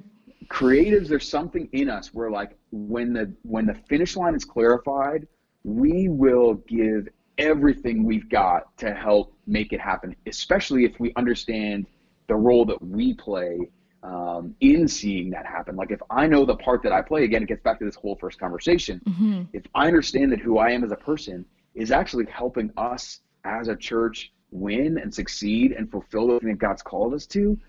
[0.47, 5.27] creatives, there's something in us where like when the when the finish line is clarified,
[5.63, 7.07] we will give
[7.37, 11.87] everything we've got to help make it happen, especially if we understand
[12.27, 13.69] the role that we play
[14.05, 15.75] um, in seeing that happen.
[15.75, 17.95] Like if I know the part that I play, again, it gets back to this
[17.95, 19.01] whole first conversation.
[19.07, 19.43] Mm-hmm.
[19.53, 23.67] If I understand that who I am as a person is actually helping us as
[23.67, 27.59] a church win and succeed and fulfill the thing that God's called us to,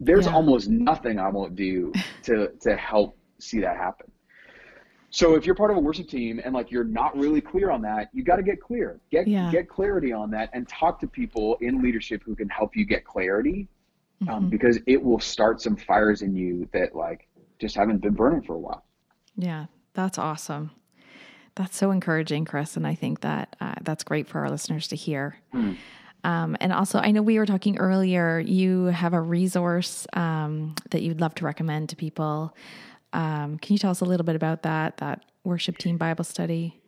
[0.00, 0.34] there's yeah.
[0.34, 1.92] almost nothing I won't do
[2.24, 4.10] to to help see that happen.
[5.10, 7.80] So if you're part of a worship team and like you're not really clear on
[7.82, 9.00] that, you got to get clear.
[9.10, 9.50] Get yeah.
[9.50, 13.04] get clarity on that and talk to people in leadership who can help you get
[13.04, 13.68] clarity,
[14.22, 14.48] um, mm-hmm.
[14.48, 18.54] because it will start some fires in you that like just haven't been burning for
[18.54, 18.84] a while.
[19.36, 20.70] Yeah, that's awesome.
[21.54, 24.96] That's so encouraging, Chris, and I think that uh, that's great for our listeners to
[24.96, 25.36] hear.
[25.52, 25.76] Mm.
[26.24, 28.38] Um, and also, I know we were talking earlier.
[28.38, 32.54] You have a resource um, that you'd love to recommend to people
[33.12, 36.80] um, can you tell us a little bit about that, that worship team Bible study?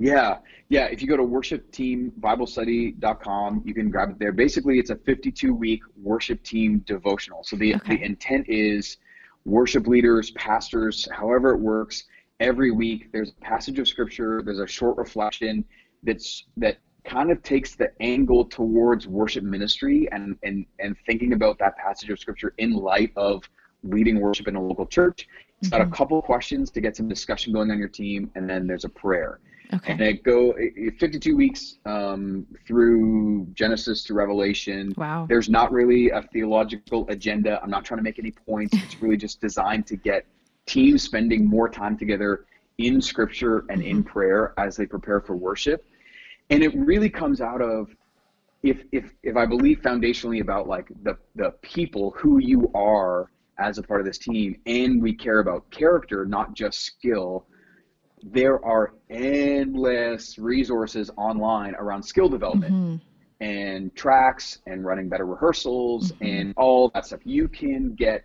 [0.00, 0.38] Yeah,
[0.70, 0.86] yeah.
[0.86, 4.32] If you go to worshipteambiblestudy.com, you can grab it there.
[4.32, 7.44] Basically, it's a 52 week worship team devotional.
[7.44, 7.96] So the, okay.
[7.96, 8.96] the intent is
[9.44, 12.04] worship leaders, pastors, however it works,
[12.40, 15.66] every week there's a passage of scripture, there's a short reflection
[16.02, 21.58] that's that kind of takes the angle towards worship ministry and and and thinking about
[21.58, 23.42] that passage of scripture in light of
[23.82, 25.26] leading worship in a local church
[25.60, 25.92] it's got mm-hmm.
[25.92, 28.88] a couple questions to get some discussion going on your team, and then there's a
[28.88, 29.40] prayer.
[29.72, 29.92] Okay.
[29.92, 30.54] And it go
[30.98, 34.94] 52 weeks um, through Genesis to Revelation.
[34.96, 35.26] Wow.
[35.28, 37.60] There's not really a theological agenda.
[37.62, 38.76] I'm not trying to make any points.
[38.82, 40.26] It's really just designed to get
[40.66, 42.46] teams spending more time together
[42.78, 44.08] in Scripture and in mm-hmm.
[44.08, 45.84] prayer as they prepare for worship.
[46.50, 47.88] And it really comes out of
[48.62, 53.78] if if if I believe foundationally about like the the people who you are as
[53.78, 57.46] a part of this team and we care about character, not just skill,
[58.22, 63.44] there are endless resources online around skill development mm-hmm.
[63.44, 66.24] and tracks and running better rehearsals mm-hmm.
[66.24, 67.20] and all that stuff.
[67.24, 68.24] You can get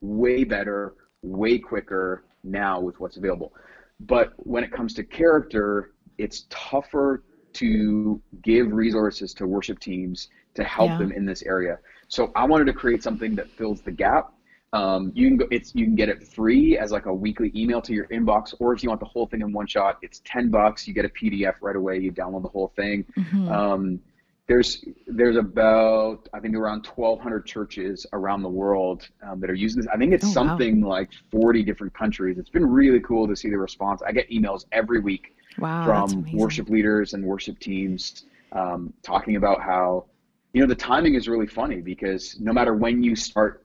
[0.00, 3.52] way better, way quicker now with what's available.
[4.00, 7.24] But when it comes to character, it's tougher
[7.54, 10.98] to give resources to worship teams to help yeah.
[10.98, 11.78] them in this area.
[12.08, 14.32] So I wanted to create something that fills the gap
[14.76, 17.80] um, you can go, it's you can get it free as like a weekly email
[17.82, 20.50] to your inbox, or if you want the whole thing in one shot, it's ten
[20.50, 20.86] bucks.
[20.86, 21.98] You get a PDF right away.
[21.98, 23.04] You download the whole thing.
[23.16, 23.48] Mm-hmm.
[23.48, 24.00] Um,
[24.48, 29.82] there's there's about I think around 1,200 churches around the world um, that are using
[29.82, 29.90] this.
[29.92, 30.90] I think it's oh, something wow.
[30.90, 32.38] like 40 different countries.
[32.38, 34.02] It's been really cool to see the response.
[34.06, 39.60] I get emails every week wow, from worship leaders and worship teams um, talking about
[39.60, 40.04] how
[40.56, 43.62] you know the timing is really funny because no matter when you start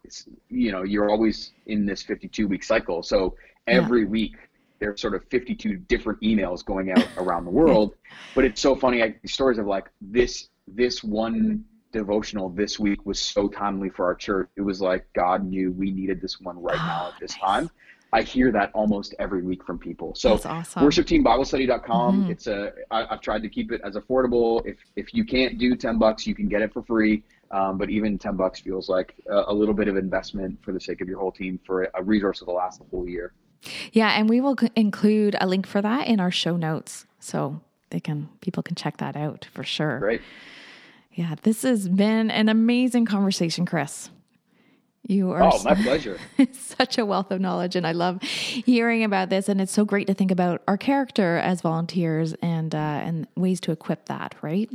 [0.49, 3.01] you know you're always in this 52 week cycle.
[3.01, 3.33] So
[3.65, 4.07] every yeah.
[4.07, 4.35] week
[4.79, 7.95] there's sort of 52 different emails going out around the world.
[8.35, 11.63] But it's so funny I, stories of like this this one
[11.93, 14.49] devotional this week was so timely for our church.
[14.57, 17.69] It was like god knew we needed this one right oh, now at this time
[18.13, 20.13] I hear that almost every week from people.
[20.15, 20.83] So awesome.
[20.83, 22.21] worshipteambiblestudy.com.
[22.23, 22.31] Mm-hmm.
[22.31, 24.65] It's a, I, I've tried to keep it as affordable.
[24.65, 27.23] If, if you can't do 10 bucks, you can get it for free.
[27.51, 30.79] Um, but even 10 bucks feels like a, a, little bit of investment for the
[30.79, 33.33] sake of your whole team for a resource that'll last the whole year.
[33.91, 34.09] Yeah.
[34.17, 37.05] And we will include a link for that in our show notes.
[37.19, 39.99] So they can, people can check that out for sure.
[39.99, 40.21] Great.
[41.13, 41.35] Yeah.
[41.41, 44.09] This has been an amazing conversation, Chris.
[45.07, 46.19] You are oh, my pleasure.
[46.51, 49.49] such a wealth of knowledge, and I love hearing about this.
[49.49, 53.59] And it's so great to think about our character as volunteers and uh, and ways
[53.61, 54.69] to equip that, right?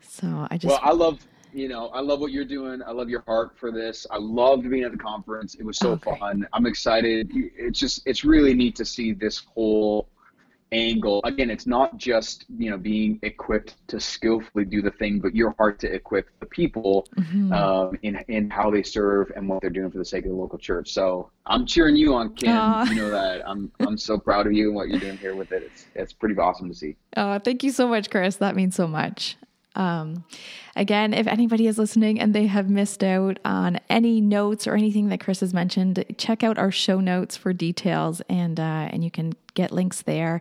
[0.00, 2.80] So I just well, I love you know I love what you're doing.
[2.86, 4.06] I love your heart for this.
[4.10, 5.56] I loved being at the conference.
[5.56, 6.16] It was so okay.
[6.16, 6.46] fun.
[6.52, 7.30] I'm excited.
[7.34, 10.08] It's just it's really neat to see this whole
[10.72, 11.20] angle.
[11.24, 15.54] Again, it's not just you know being equipped to skillfully do the thing, but your
[15.58, 17.52] heart to equip the people mm-hmm.
[17.52, 20.36] um, in in how they serve and what they're doing for the sake of the
[20.36, 20.92] local church.
[20.92, 22.50] So I'm cheering you on, Kim.
[22.50, 22.88] Aww.
[22.88, 25.52] You know that I'm I'm so proud of you and what you're doing here with
[25.52, 25.62] it.
[25.64, 26.96] It's it's pretty awesome to see.
[27.16, 28.36] Oh, thank you so much, Chris.
[28.36, 29.36] That means so much.
[29.76, 30.24] Um,
[30.76, 35.08] again, if anybody is listening and they have missed out on any notes or anything
[35.08, 39.10] that Chris has mentioned, check out our show notes for details, and uh, and you
[39.10, 40.40] can get links there.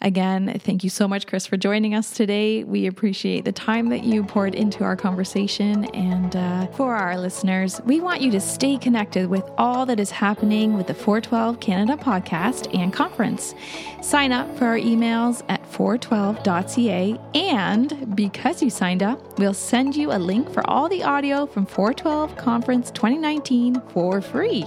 [0.00, 2.62] Again, thank you so much, Chris, for joining us today.
[2.62, 5.86] We appreciate the time that you poured into our conversation.
[5.86, 10.10] And uh, for our listeners, we want you to stay connected with all that is
[10.10, 13.54] happening with the 412 Canada podcast and conference.
[14.02, 17.18] Sign up for our emails at 412.ca.
[17.34, 21.66] And because you signed up, we'll send you a link for all the audio from
[21.66, 24.64] 412 Conference 2019 for free.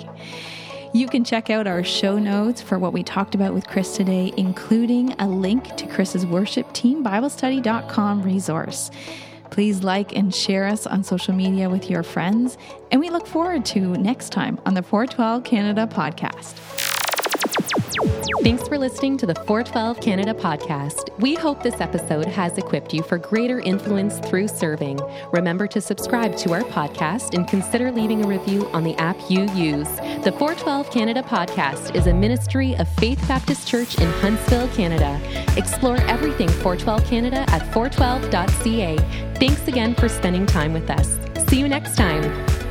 [0.93, 4.33] You can check out our show notes for what we talked about with Chris today,
[4.37, 8.91] including a link to Chris's worship team BibleStudy.com resource.
[9.49, 12.57] Please like and share us on social media with your friends,
[12.91, 16.86] and we look forward to next time on the 412 Canada podcast.
[18.41, 21.15] Thanks for listening to the 412 Canada podcast.
[21.19, 24.99] We hope this episode has equipped you for greater influence through serving.
[25.31, 29.41] Remember to subscribe to our podcast and consider leaving a review on the app you
[29.51, 29.87] use.
[30.23, 35.21] The 412 Canada podcast is a ministry of Faith Baptist Church in Huntsville, Canada.
[35.55, 38.97] Explore everything 412 Canada at 412.ca.
[39.35, 41.19] Thanks again for spending time with us.
[41.49, 42.66] See you next time.